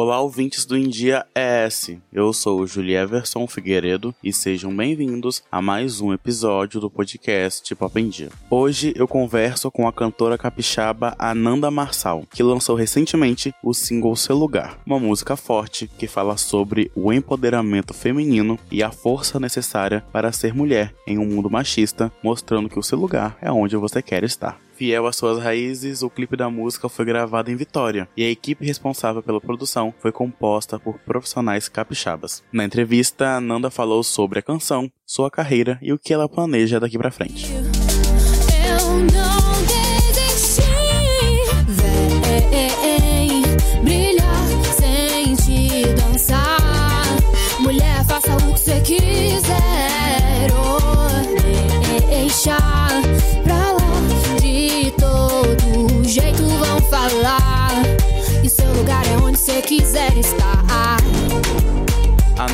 Olá, 0.00 0.20
ouvintes 0.20 0.64
do 0.64 0.78
India 0.78 1.26
ES. 1.34 1.96
Eu 2.12 2.32
sou 2.32 2.60
o 2.60 2.66
Julieverson 2.68 3.48
Figueiredo 3.48 4.14
e 4.22 4.32
sejam 4.32 4.72
bem-vindos 4.72 5.42
a 5.50 5.60
mais 5.60 6.00
um 6.00 6.12
episódio 6.12 6.80
do 6.80 6.88
podcast 6.88 7.74
Pop 7.74 8.00
em 8.00 8.08
Dia. 8.08 8.28
Hoje 8.48 8.94
eu 8.94 9.08
converso 9.08 9.72
com 9.72 9.88
a 9.88 9.92
cantora 9.92 10.38
capixaba 10.38 11.16
Ananda 11.18 11.68
Marçal, 11.68 12.22
que 12.30 12.44
lançou 12.44 12.76
recentemente 12.76 13.52
o 13.60 13.74
single 13.74 14.14
Seu 14.14 14.36
Lugar, 14.36 14.78
uma 14.86 15.00
música 15.00 15.34
forte 15.34 15.90
que 15.98 16.06
fala 16.06 16.36
sobre 16.36 16.92
o 16.94 17.12
empoderamento 17.12 17.92
feminino 17.92 18.56
e 18.70 18.84
a 18.84 18.92
força 18.92 19.40
necessária 19.40 20.04
para 20.12 20.30
ser 20.30 20.54
mulher 20.54 20.94
em 21.08 21.18
um 21.18 21.26
mundo 21.26 21.50
machista, 21.50 22.12
mostrando 22.22 22.68
que 22.68 22.78
o 22.78 22.84
seu 22.84 22.96
lugar 22.96 23.36
é 23.42 23.50
onde 23.50 23.76
você 23.76 24.00
quer 24.00 24.22
estar. 24.22 24.67
Fiel 24.78 25.08
às 25.08 25.16
suas 25.16 25.42
raízes, 25.42 26.02
o 26.02 26.08
clipe 26.08 26.36
da 26.36 26.48
música 26.48 26.88
foi 26.88 27.04
gravado 27.04 27.50
em 27.50 27.56
Vitória 27.56 28.08
e 28.16 28.24
a 28.24 28.30
equipe 28.30 28.64
responsável 28.64 29.20
pela 29.20 29.40
produção 29.40 29.92
foi 29.98 30.12
composta 30.12 30.78
por 30.78 31.00
profissionais 31.00 31.68
capixabas. 31.68 32.44
Na 32.52 32.64
entrevista, 32.64 33.40
Nanda 33.40 33.72
falou 33.72 34.04
sobre 34.04 34.38
a 34.38 34.42
canção, 34.42 34.88
sua 35.04 35.32
carreira 35.32 35.80
e 35.82 35.92
o 35.92 35.98
que 35.98 36.14
ela 36.14 36.28
planeja 36.28 36.78
daqui 36.78 36.96
para 36.96 37.10
frente. 37.10 37.57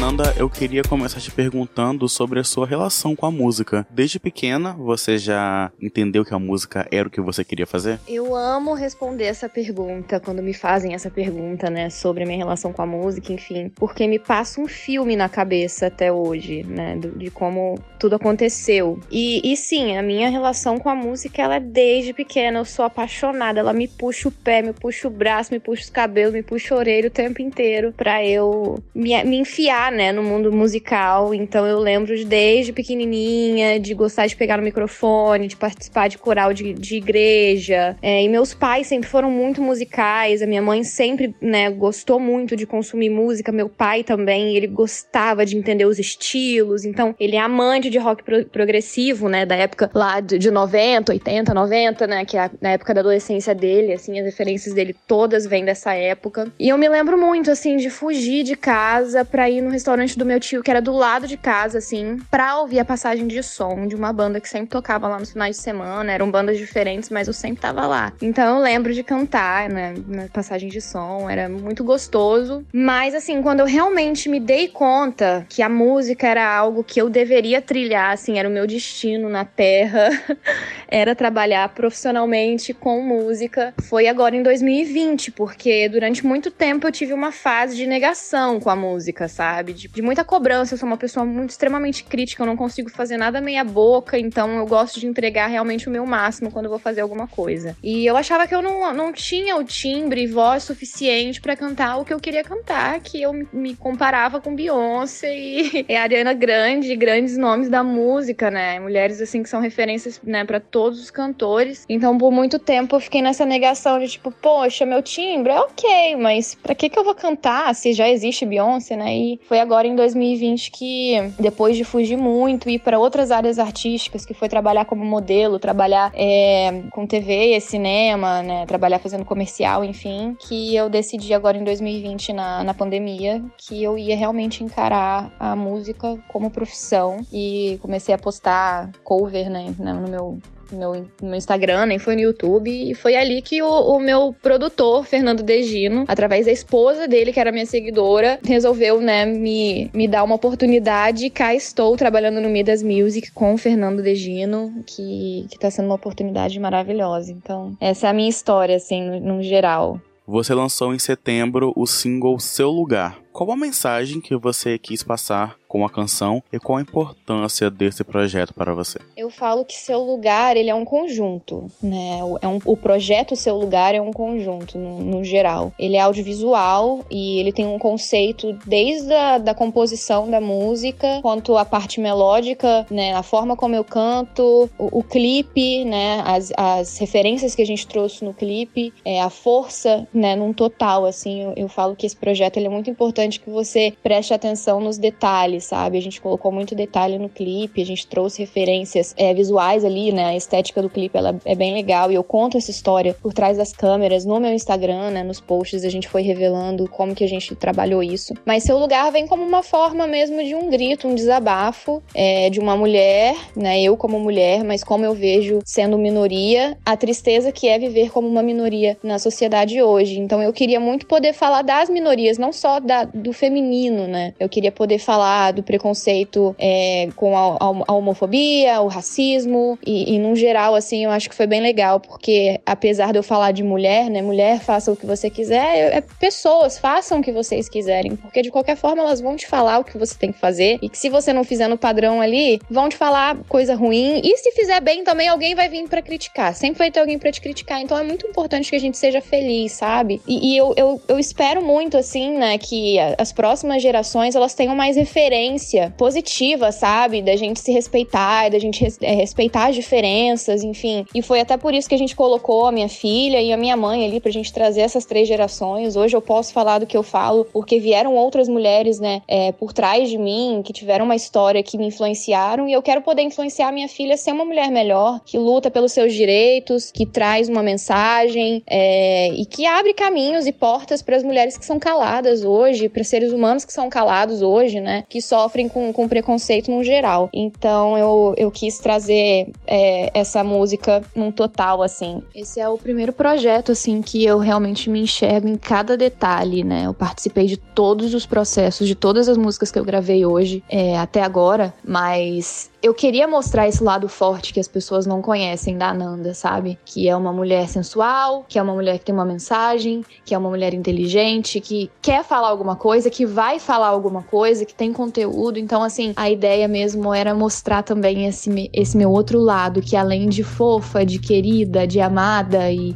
Ananda, 0.05 0.35
eu 0.37 0.51
queria 0.51 0.83
começar 0.83 1.19
te 1.19 1.31
perguntando 1.31 2.07
sobre 2.11 2.39
a 2.39 2.45
sua 2.45 2.67
relação 2.67 3.17
com 3.17 3.25
a 3.25 3.31
música. 3.31 3.87
Desde 3.89 4.21
pequena, 4.21 4.75
você 4.75 5.17
já 5.17 5.73
entendeu 5.81 6.27
que 6.27 6.35
a 6.35 6.39
música 6.39 6.87
era 6.93 7.09
o 7.09 7.11
que 7.11 7.23
você 7.23 7.43
queria 7.43 7.67
fazer? 7.67 7.99
Eu 8.07 8.37
amo 8.37 8.75
responder 8.75 9.25
essa 9.25 9.49
pergunta 9.49 10.21
quando 10.21 10.43
me 10.43 10.53
fazem 10.53 10.93
essa 10.93 11.11
pergunta, 11.11 11.71
né, 11.71 11.89
sobre 11.89 12.23
a 12.23 12.27
minha 12.27 12.37
relação 12.37 12.71
com 12.71 12.83
a 12.83 12.87
música, 12.87 13.33
enfim, 13.33 13.71
porque 13.75 14.07
me 14.07 14.19
passa 14.19 14.61
um 14.61 14.69
filme 14.69 15.17
na 15.17 15.27
cabeça 15.27 15.87
até 15.87 16.13
hoje, 16.13 16.63
né, 16.65 16.99
de 17.17 17.31
como 17.31 17.79
tudo 17.99 18.17
aconteceu. 18.17 19.01
E, 19.11 19.41
e 19.43 19.57
sim, 19.57 19.97
a 19.97 20.03
minha 20.03 20.29
relação 20.29 20.79
com 20.79 20.91
a 20.91 20.95
música, 20.95 21.41
ela 21.41 21.55
é 21.55 21.61
desde 21.61 22.13
pequena, 22.13 22.59
eu 22.59 22.67
sou 22.67 22.85
apaixonada, 22.85 23.59
ela 23.59 23.73
me 23.73 23.89
puxa 23.89 24.29
o 24.29 24.31
pé, 24.31 24.61
me 24.61 24.75
puxa 24.75 25.09
o 25.09 25.11
braço, 25.11 25.55
me 25.55 25.59
puxa 25.59 25.85
os 25.85 25.91
cabelos, 25.91 26.35
me 26.35 26.43
puxa 26.43 26.75
a 26.75 26.79
orelha 26.79 27.09
o 27.09 27.11
tempo 27.11 27.41
inteiro 27.41 27.95
pra 27.97 28.23
eu 28.23 28.79
me, 28.95 29.25
me 29.25 29.39
enfiar 29.39 29.94
né, 29.95 30.13
no 30.13 30.23
mundo 30.23 30.53
musical. 30.53 31.33
Então 31.35 31.67
eu 31.67 31.79
lembro 31.79 32.17
de, 32.17 32.25
desde 32.25 32.73
pequenininha 32.73 33.79
de 33.81 33.95
gostar 33.95 34.27
de 34.27 34.37
pegar 34.37 34.57
no 34.57 34.63
microfone, 34.63 35.47
de 35.47 35.57
participar 35.57 36.09
de 36.09 36.19
coral 36.19 36.53
de, 36.53 36.75
de 36.75 36.97
igreja. 36.97 37.97
É, 38.03 38.23
e 38.23 38.29
meus 38.29 38.53
pais 38.53 38.87
sempre 38.87 39.09
foram 39.09 39.31
muito 39.31 39.63
musicais. 39.63 40.43
A 40.43 40.47
minha 40.47 40.63
mãe 40.63 40.85
sempre, 40.85 41.35
né, 41.41 41.71
gostou 41.71 42.19
muito 42.19 42.57
de 42.57 42.67
consumir 42.67 43.11
música. 43.11 43.53
Meu 43.53 43.69
pai 43.69 44.03
também, 44.03 44.57
ele 44.57 44.67
gostava 44.67 45.47
de 45.47 45.57
entender 45.57 45.87
os 45.87 45.99
estilos. 45.99 46.85
Então 46.85 47.15
ele 47.19 47.37
é 47.37 47.41
amante 47.41 47.89
de 47.89 47.99
rock 47.99 48.23
pro 48.23 48.45
progressivo, 48.47 49.29
né, 49.29 49.47
da 49.47 49.55
época 49.55 49.91
lá 49.95 50.21
de, 50.21 50.39
de 50.39 50.51
90, 50.51 51.13
80, 51.13 51.55
90, 51.55 52.07
né, 52.07 52.25
que 52.25 52.37
é 52.37 52.45
a, 52.45 52.51
na 52.61 52.71
época 52.71 52.95
da 52.95 53.01
adolescência 53.01 53.55
dele, 53.55 53.93
assim, 53.93 54.19
as 54.19 54.25
referências 54.25 54.75
dele 54.75 54.95
todas 55.07 55.47
vêm 55.47 55.65
dessa 55.65 55.95
época. 55.95 56.51
E 56.59 56.69
eu 56.69 56.79
me 56.79 56.89
lembro 56.89 57.19
muito, 57.19 57.51
assim, 57.51 57.77
de 57.77 57.91
fugir 57.91 58.43
de 58.43 58.57
casa 58.57 59.25
pra 59.25 59.49
ir 59.49 59.61
no 59.61 59.71
restaurante 59.85 60.19
do 60.19 60.25
meu 60.25 60.41
tio, 60.41 60.63
que 60.63 60.71
era 60.71 60.81
do 60.81 60.93
lado 60.93 61.29
de 61.29 61.37
casa, 61.37 61.77
assim, 61.77 62.17
pra 62.31 62.59
ouvir 62.59 62.79
a 62.79 62.85
passagem 62.87 63.27
de 63.27 63.43
som 63.43 63.87
de 63.87 63.95
uma 63.95 64.15
banda 64.15 64.41
que 64.41 64.49
sempre 64.49 64.69
tocava 64.69 65.07
lá 65.07 65.19
nos 65.19 65.33
finais 65.33 65.57
de 65.57 65.63
semana. 65.63 66.11
Eram 66.11 66.31
bandas 66.31 66.57
diferentes, 66.57 67.11
mas 67.11 67.29
eu 67.29 67.35
sempre 67.35 67.61
tava 67.61 67.87
lá. 67.87 68.11
Então 68.23 68.57
eu 68.57 68.63
lembro 68.63 68.95
de 68.95 69.03
cantar, 69.03 69.69
né, 69.69 69.95
na 70.09 70.27
passagem 70.29 70.71
de 70.71 70.81
som, 70.81 71.29
era 71.29 71.51
muito 71.51 71.85
gostoso. 71.85 72.65
Mas, 72.73 73.15
assim, 73.15 73.43
quando 73.43 73.61
eu 73.61 73.67
realmente 73.67 74.27
me 74.27 74.41
dei 74.41 74.69
conta 74.69 75.45
que 75.51 75.61
a 75.61 75.69
música 75.69 76.27
era 76.27 76.51
algo 76.51 76.83
que 76.83 76.99
eu 76.99 77.11
deveria 77.11 77.61
trilhar, 77.61 78.13
assim, 78.13 78.39
era 78.39 78.49
o 78.49 78.53
meu 78.53 78.67
destino 78.67 79.29
na 79.29 79.45
Terra, 79.45 80.09
era 80.89 81.15
trabalhar 81.15 81.69
profissionalmente 81.75 82.73
com 82.73 83.03
música, 83.03 83.75
foi 83.83 84.09
agora 84.09 84.35
em 84.35 84.43
2020, 84.43 85.33
porque 85.33 85.91
durante 85.91 86.25
muito 86.25 86.51
tempo 86.51 86.87
eu 86.87 86.93
tive 86.93 87.13
uma 87.13 87.31
fase 87.31 87.77
de 87.77 87.87
negação 87.87 88.59
com 88.59 88.71
a 88.71 88.77
música, 88.77 89.29
sabe? 89.29 89.74
De, 89.75 89.89
de, 89.89 90.03
muita 90.03 90.25
cobrança. 90.25 90.75
Eu 90.75 90.79
sou 90.79 90.87
uma 90.87 90.97
pessoa 90.97 91.25
muito 91.25 91.51
extremamente 91.51 92.05
crítica, 92.05 92.43
eu 92.43 92.47
não 92.47 92.57
consigo 92.57 92.91
fazer 92.91 93.17
nada 93.17 93.41
meia 93.41 93.65
boca, 93.65 94.19
então 94.19 94.57
eu 94.57 94.67
gosto 94.67 95.01
de 95.01 95.07
entregar 95.07 95.47
realmente 95.47 95.89
o 95.89 95.91
meu 95.91 96.07
máximo 96.07 96.51
quando 96.51 96.67
eu 96.67 96.71
vou 96.71 96.79
fazer 96.79 97.01
alguma 97.01 97.27
coisa. 97.27 97.77
E 97.83 98.07
eu 98.07 98.17
achava 98.17 98.47
que 98.47 98.55
eu 98.55 98.63
não, 98.63 98.93
não 98.95 99.13
tinha 99.13 99.57
o 99.57 99.65
timbre 99.65 100.23
e 100.23 100.27
voz 100.27 100.63
suficiente 100.63 101.41
para 101.41 101.57
cantar 101.57 101.99
o 101.99 102.05
que 102.05 102.13
eu 102.13 102.21
queria 102.21 102.43
cantar, 102.43 103.01
que 103.01 103.21
eu 103.21 103.33
me 103.53 103.75
comparava 103.75 104.41
com 104.41 104.55
Beyoncé 104.55 105.37
e, 105.37 105.87
e 105.89 105.97
Ariana 105.97 106.33
Grande, 106.33 106.95
grandes 106.97 107.37
nomes 107.37 107.69
da 107.69 107.83
música, 107.83 108.51
né? 108.51 108.79
Mulheres 108.79 109.21
assim 109.21 109.43
que 109.43 109.49
são 109.49 109.61
referências, 109.61 110.21
né, 110.23 110.45
para 110.45 110.61
todos 110.61 111.01
os 111.01 111.11
cantores. 111.11 111.85
Então, 111.89 112.17
por 112.17 112.31
muito 112.31 112.59
tempo 112.59 112.97
eu 112.97 113.01
fiquei 113.01 113.23
nessa 113.23 113.45
negação 113.45 113.99
de 113.99 114.09
tipo, 114.09 114.31
poxa, 114.31 114.87
meu 114.87 115.03
timbre 115.03 115.53
é 115.53 115.61
ok, 115.61 116.17
mas 116.17 116.55
para 116.55 116.75
que 116.75 116.89
que 116.89 116.99
eu 116.99 117.05
vou 117.05 117.15
cantar 117.15 117.75
se 117.75 117.93
já 117.93 118.09
existe 118.09 118.47
Beyoncé, 118.47 118.97
né? 118.97 119.15
E 119.17 119.41
foi 119.47 119.61
agora 119.65 119.87
em 119.89 119.97
2020 119.97 120.71
que, 120.71 121.33
depois 121.41 121.77
de 121.77 121.85
fugir 121.85 122.17
muito 122.17 122.69
e 122.69 122.75
ir 122.75 122.79
para 122.79 122.99
outras 122.99 123.31
áreas 123.31 123.59
artísticas, 123.59 124.25
que 124.25 124.35
foi 124.35 124.49
trabalhar 124.49 124.85
como 124.85 125.05
modelo, 125.05 125.59
trabalhar 125.59 126.13
é, 126.15 126.83
com 126.93 127.07
TV, 127.07 127.59
cinema, 127.61 128.43
né, 128.43 128.67
trabalhar 128.67 128.99
fazendo 128.99 129.25
comercial, 129.25 129.85
enfim, 129.85 130.37
que 130.39 130.77
eu 130.77 130.89
decidi 130.89 131.35
agora 131.35 131.57
em 131.57 131.65
2020, 131.65 132.33
na, 132.33 132.63
na 132.63 132.75
pandemia, 132.75 133.43
que 133.57 133.83
eu 133.83 133.99
ia 133.99 134.17
realmente 134.17 134.63
encarar 134.63 135.35
a 135.41 135.57
música 135.57 136.17
como 136.29 136.51
profissão 136.51 137.19
e 137.33 137.79
comecei 137.81 138.15
a 138.15 138.19
postar 138.19 138.91
cover 139.03 139.51
né, 139.51 139.75
no 139.79 140.09
meu 140.09 140.39
no 140.73 141.07
no 141.23 141.35
Instagram, 141.35 141.87
nem 141.87 141.99
foi 141.99 142.15
no 142.15 142.23
YouTube. 142.23 142.71
E 142.71 142.95
foi 142.95 143.17
ali 143.17 143.43
que 143.43 143.63
o, 143.63 143.69
o, 143.69 144.01
meu 144.01 144.35
produtor, 144.43 145.05
Fernando 145.05 145.43
Degino, 145.43 146.05
através 146.07 146.47
da 146.47 146.53
esposa 146.53 147.09
dele, 147.09 147.33
que 147.33 147.41
era 147.41 147.53
minha 147.53 147.67
seguidora, 147.67 148.39
resolveu, 148.45 149.01
né, 149.01 149.25
me, 149.25 149.91
me 149.93 150.07
dar 150.07 150.23
uma 150.23 150.35
oportunidade. 150.35 151.27
E 151.27 151.31
cá 151.31 151.55
estou 151.55 151.97
trabalhando 151.97 152.41
no 152.41 152.49
Midas 152.49 152.83
Music 152.83 153.33
com 153.33 153.55
o 153.55 153.59
Fernando 153.59 154.03
Degino, 154.03 154.73
que, 154.87 155.47
que 155.51 155.59
tá 155.59 155.71
sendo 155.71 155.87
uma 155.87 155.95
oportunidade 155.95 156.59
maravilhosa. 156.59 157.33
Então, 157.33 157.77
essa 157.81 158.07
é 158.07 158.11
a 158.11 158.15
minha 158.15 158.29
história, 158.29 158.77
assim, 158.77 159.03
no, 159.03 159.37
no 159.37 159.43
geral. 159.43 160.01
Você 160.27 160.55
lançou 160.55 160.95
em 160.95 160.99
setembro 160.99 161.73
o 161.77 161.87
single 161.87 162.39
Seu 162.39 162.71
Lugar. 162.71 163.24
Qual 163.35 163.51
a 163.51 163.57
mensagem 163.57 164.21
que 164.21 164.37
você 164.37 164.79
quis 164.79 165.03
passar 165.03 165.57
com 165.67 165.85
a 165.85 165.91
canção 165.91 166.41
e 166.53 166.59
qual 166.61 166.79
a 166.79 166.83
importância 166.83 167.69
desse 167.69 168.05
projeto 168.05 168.55
para 168.55 168.73
você? 168.73 169.01
Eu 169.17 169.29
falo 169.29 169.65
que 169.65 169.75
Seu 169.75 169.99
Lugar, 170.05 170.57
ele 170.57 170.71
é 170.71 170.75
um 170.75 170.85
conjunto, 170.85 171.67
né? 171.83 172.21
É 172.41 172.47
um, 172.47 172.61
o 172.65 172.77
projeto 172.77 173.35
Seu 173.35 173.57
Lugar 173.57 173.93
é 173.93 174.01
um 174.01 174.13
conjunto, 174.13 174.79
no, 174.79 175.01
no, 175.01 175.25
geral. 175.25 175.73
Ele 175.77 175.97
é 175.97 176.01
audiovisual 176.01 177.05
e 177.11 177.41
ele 177.41 177.53
tem 177.53 177.67
um 177.67 177.77
conceito 177.77 178.57
desde 178.65 179.13
a 179.13 179.39
da 179.39 179.53
composição 179.53 180.31
da 180.31 180.41
música, 180.41 181.19
quanto 181.21 181.57
a 181.57 181.65
parte 181.65 182.01
melódica, 182.01 182.87
né? 182.89 183.13
A 183.15 183.25
forma 183.25 183.57
como 183.57 183.75
eu 183.75 183.83
canto, 183.83 184.71
o, 184.79 185.01
o 185.01 185.03
clipe, 185.03 185.85
né? 185.85 186.23
As, 186.25 186.53
as 186.57 186.99
referências 186.99 187.53
que 187.57 187.63
a 187.63 187.67
gente 187.67 187.85
trouxe 187.85 188.25
no 188.25 188.33
clipe, 188.33 188.95
é, 189.05 189.21
a 189.21 189.29
força, 189.29 190.07
né? 190.15 190.37
Num 190.37 190.53
total, 190.53 191.05
assim, 191.05 191.43
eu, 191.43 191.53
eu 191.57 191.69
falo 191.69 191.97
que 191.97 192.07
esse 192.07 192.17
projeto 192.17 192.59
ele 192.59 192.67
é 192.67 192.71
muito 192.71 192.89
importante 192.89 193.24
importante 193.25 193.41
que 193.41 193.51
você 193.51 193.93
preste 194.03 194.35
atenção 194.35 194.81
nos 194.81 194.99
detalhes, 194.99 195.65
sabe? 195.65 195.99
A 195.99 196.03
gente 196.03 196.21
colocou 196.21 196.53
muito 196.53 196.75
detalhe 196.75 197.19
no 197.19 197.29
clipe, 197.29 197.81
a 197.81 197.87
gente 197.87 198.07
trouxe 198.07 198.43
referências 198.43 199.15
é, 199.17 199.33
visuais 199.33 199.85
ali, 199.85 200.13
né? 200.13 200.27
A 200.27 200.37
estética 200.37 200.83
do 200.83 200.91
clipe 200.91 201.17
ela 201.17 201.37
é 201.45 201.55
bem 201.55 201.73
legal 201.73 202.11
e 202.11 202.15
eu 202.15 202.23
conto 202.23 202.57
essa 202.57 202.71
história 202.71 203.15
por 203.15 203.33
trás 203.33 203.57
das 203.57 203.73
câmeras 203.73 204.25
no 204.25 204.39
meu 204.39 204.53
Instagram, 204.53 205.11
né? 205.11 205.23
Nos 205.23 205.41
posts 205.41 205.85
a 205.85 205.89
gente 205.89 206.09
foi 206.09 206.23
revelando 206.23 206.89
como 206.89 207.15
que 207.15 207.25
a 207.25 207.29
gente 207.29 207.55
trabalhou 207.55 208.03
isso. 208.03 208.35
Mas 208.45 208.65
seu 208.65 208.79
lugar 208.79 209.11
vem 209.11 209.27
como 209.27 209.43
uma 209.43 209.63
forma 209.63 210.07
mesmo 210.07 210.43
de 210.45 210.55
um 210.55 210.69
grito, 210.69 211.09
um 211.09 211.15
desabafo 211.15 212.03
é, 212.15 212.51
de 212.51 212.61
uma 212.61 212.77
mulher, 212.77 213.35
né? 213.57 213.81
Eu 213.81 213.97
como 213.97 214.21
mulher, 214.21 214.63
mas 214.65 214.85
como 214.85 215.05
eu 215.05 215.15
vejo 215.15 215.61
sendo 215.65 215.97
minoria, 215.97 216.77
a 216.85 216.97
tristeza 216.97 217.51
que 217.51 217.69
é 217.69 217.79
viver 217.79 218.11
como 218.11 218.29
uma 218.29 218.43
minoria 218.43 218.97
na 219.03 219.19
sociedade 219.19 219.81
hoje. 219.81 220.19
Então 220.19 220.43
eu 220.43 220.53
queria 220.53 220.79
muito 220.79 221.07
poder 221.07 221.33
falar 221.33 221.63
das 221.63 221.89
minorias, 221.89 222.39
não 222.39 222.53
só 222.53 222.81
da, 222.81 223.09
do 223.15 223.33
feminino, 223.33 224.07
né? 224.09 224.35
Eu 224.41 224.49
queria 224.49 224.73
poder 224.73 224.99
falar 224.99 225.53
do 225.53 225.63
preconceito 225.63 226.55
é, 226.59 227.09
com 227.15 227.37
a, 227.37 227.57
a, 227.87 227.93
homofobia, 227.95 228.81
o 228.81 228.89
racismo 228.89 229.79
e, 229.87 230.15
e, 230.15 230.19
no 230.19 230.35
geral, 230.35 230.75
assim, 230.75 231.05
eu 231.05 231.11
acho 231.11 231.31
que 231.31 231.35
foi 231.35 231.47
bem 231.47 231.61
legal, 231.61 232.01
porque 232.01 232.61
apesar 232.67 233.13
de 233.13 233.19
eu 233.19 233.23
falar 233.23 233.53
de 233.53 233.63
mulher, 233.63 234.11
né? 234.11 234.21
Mulher, 234.21 234.61
faça 234.61 234.91
o 234.91 234.97
que 234.97 235.07
você 235.07 235.31
quiser, 235.31 235.95
é, 235.95 236.01
pessoas, 236.19 236.79
façam 236.79 237.21
o 237.21 237.23
que 237.23 237.33
vocês 237.33 237.69
quiserem, 237.69 238.17
porque 238.17 238.43
de 238.43 238.51
qualquer 238.51 238.77
forma 238.77 239.03
elas 239.03 239.21
vão 239.21 239.37
te 239.37 239.47
falar 239.47 239.79
o 239.79 239.85
que 239.85 239.97
você 239.97 240.17
tem 240.19 240.33
que 240.33 240.41
fazer 240.41 240.79
e 240.83 240.89
que 240.89 240.99
se 240.99 241.09
você 241.09 241.33
não 241.33 241.45
fizer 241.45 241.69
no 241.69 241.79
padrão 241.79 242.21
ali, 242.21 242.61
vão 242.69 242.89
te 242.89 242.97
falar 242.97 243.37
coisa 243.49 243.75
ruim 243.75 244.21
e 244.25 244.37
se 244.39 244.51
fizer 244.53 244.81
bem 244.81 245.05
também 245.05 245.29
alguém 245.29 245.55
vai 245.55 245.69
vir 245.69 245.89
para 245.89 246.03
criticar. 246.03 246.55
Sempre 246.55 246.79
vai 246.79 246.91
ter 246.91 247.01
alguém 247.01 247.19
para 247.19 247.31
te 247.31 247.41
criticar. 247.41 247.81
Então 247.81 247.99
é 247.99 248.03
muito 248.03 248.27
importante 248.27 248.71
que 248.71 248.77
a 248.77 248.81
gente 248.81 248.99
seja 248.99 249.21
feliz, 249.21 249.73
sabe? 249.73 250.21
E, 250.27 250.53
e 250.53 250.57
eu, 250.57 250.75
eu, 250.77 251.01
eu 251.07 251.19
espero 251.19 251.63
muito, 251.63 251.97
assim, 251.97 252.37
né, 252.37 252.59
que 252.59 252.99
as 253.19 253.33
próximas 253.33 253.83
gerações 253.83 254.35
elas 254.35 254.55
tenham 254.55 254.75
mais 254.75 254.97
referência 254.97 255.93
positiva, 255.97 256.73
sabe? 256.73 257.23
Da 257.23 257.37
gente 257.37 257.61
se 257.61 257.73
respeitar, 257.73 258.51
da 258.51 258.59
gente 258.59 258.83
res, 258.83 258.99
é, 259.01 259.15
respeitar 259.15 259.69
as 259.69 259.75
diferenças, 259.75 260.63
enfim. 260.63 261.05
E 261.15 261.23
foi 261.23 261.41
até 261.41 261.57
por 261.57 261.75
isso 261.75 261.89
que 261.89 261.95
a 261.95 261.99
gente 261.99 262.17
colocou 262.17 262.67
a 262.67 262.73
minha 262.73 262.89
filha 262.89 263.41
e 263.41 263.53
a 263.53 263.57
minha 263.57 263.77
mãe 263.77 264.05
ali 264.05 264.21
pra 264.21 264.31
gente 264.31 264.53
trazer 264.53 264.83
essas 264.83 265.05
três 265.05 265.29
gerações. 265.29 265.97
Hoje 265.97 266.17
eu 266.17 266.23
posso 266.23 266.53
falar 266.53 266.79
do 266.79 266.87
que 266.87 266.97
eu 266.97 267.03
falo, 267.03 267.45
porque 267.53 267.79
vieram 267.79 268.15
outras 268.17 268.49
mulheres, 268.49 268.99
né, 268.99 269.23
é, 269.29 269.53
por 269.53 269.73
trás 269.73 270.09
de 270.09 270.19
mim, 270.19 270.63
que 270.65 270.73
tiveram 270.73 271.05
uma 271.05 271.17
história 271.17 271.63
que 271.63 271.77
me 271.79 271.87
influenciaram, 271.87 272.69
e 272.69 272.73
eu 272.73 272.83
quero 272.83 273.03
poder 273.03 273.23
influenciar 273.23 273.73
minha 273.73 273.89
filha 273.89 274.15
a 274.15 274.17
ser 274.17 274.33
uma 274.33 274.45
mulher 274.45 274.71
melhor, 274.71 275.21
que 275.25 275.39
luta 275.39 275.71
pelos 275.71 275.93
seus 275.93 276.13
direitos, 276.13 276.91
que 276.91 277.07
traz 277.07 277.49
uma 277.49 277.63
mensagem 277.63 278.63
é, 278.67 279.29
e 279.29 279.45
que 279.47 279.67
abre 279.67 279.95
caminhos 279.95 280.47
e 280.47 280.53
portas 280.53 281.03
para 281.03 281.17
as 281.17 281.23
mulheres 281.23 281.57
que 281.57 281.65
são 281.65 281.79
caladas 281.79 282.45
hoje, 282.45 282.89
para 282.95 283.05
seres 283.05 283.33
humanos 283.33 283.65
que 283.65 283.73
são 283.73 283.91
calados 283.91 284.41
hoje, 284.41 284.81
né, 284.81 285.05
que 285.09 285.21
sofrem 285.21 285.69
com, 285.69 285.93
com 285.93 286.09
preconceito 286.09 286.71
no 286.71 286.83
geral. 286.83 287.29
Então 287.35 287.99
eu, 287.99 288.35
eu 288.39 288.51
quis 288.51 288.79
trazer 288.79 289.49
é, 289.67 290.11
essa 290.15 290.45
música 290.45 291.03
num 291.15 291.33
total, 291.33 291.83
assim. 291.83 292.23
Esse 292.35 292.61
é 292.61 292.69
o 292.69 292.79
primeiro 292.79 293.13
projeto, 293.13 293.73
assim, 293.73 294.01
que 294.01 294.25
eu 294.25 294.39
realmente 294.39 294.89
me 294.89 295.01
enxergo 295.01 295.49
em 295.49 295.57
cada 295.57 295.97
detalhe, 295.97 296.63
né? 296.63 296.87
Eu 296.87 296.95
participei 296.95 297.47
de 297.47 297.57
todos 297.57 298.15
os 298.15 298.25
processos, 298.25 298.87
de 298.87 298.95
todas 298.95 299.29
as 299.29 299.37
músicas 299.37 299.73
que 299.73 299.79
eu 299.79 299.85
gravei 299.85 300.25
hoje, 300.25 300.63
é, 300.69 300.97
até 300.97 301.23
agora, 301.23 301.75
mas 301.85 302.71
eu 302.85 302.93
queria 302.93 303.27
mostrar 303.27 303.67
esse 303.67 303.83
lado 303.83 304.11
forte 304.11 304.53
que 304.53 304.61
as 304.61 304.69
pessoas 304.69 305.07
não 305.07 305.23
conhecem 305.23 305.79
da 305.79 305.89
Ananda, 305.89 306.35
sabe? 306.35 306.79
Que 306.85 307.09
é 307.09 307.17
uma 307.17 307.33
mulher 307.33 307.67
sensual, 307.67 308.45
que 308.47 308.59
é 308.59 308.63
uma 308.63 308.75
mulher 308.75 308.99
que 308.99 309.07
tem 309.07 309.15
uma 309.15 309.25
mensagem, 309.25 310.05
que 310.23 310.35
é 310.35 310.39
uma 310.39 310.51
mulher 310.51 310.75
inteligente, 310.75 311.63
que 311.63 311.91
quer 312.03 312.23
falar 312.23 312.49
alguma 312.49 312.77
coisa, 312.77 313.09
que 313.09 313.25
vai 313.25 313.59
falar 313.59 313.87
alguma 313.89 314.23
coisa, 314.23 314.67
que 314.67 314.75
tem 314.75 314.93
conteúdo. 314.93 315.59
Então, 315.59 315.83
assim, 315.83 316.13
a 316.15 316.29
ideia 316.29 316.69
mesmo 316.69 317.15
era 317.15 317.35
mostrar 317.35 317.83
também 317.83 318.27
esse, 318.27 318.69
esse 318.71 318.99
meu 318.99 319.11
outro 319.11 319.39
lado, 319.39 319.81
que 319.81 319.97
além 319.97 320.29
de 320.29 320.45
fofa, 320.45 321.07
de 321.07 321.19
querida, 321.19 321.87
de 321.87 322.01
amada 322.03 322.71
e 322.71 322.95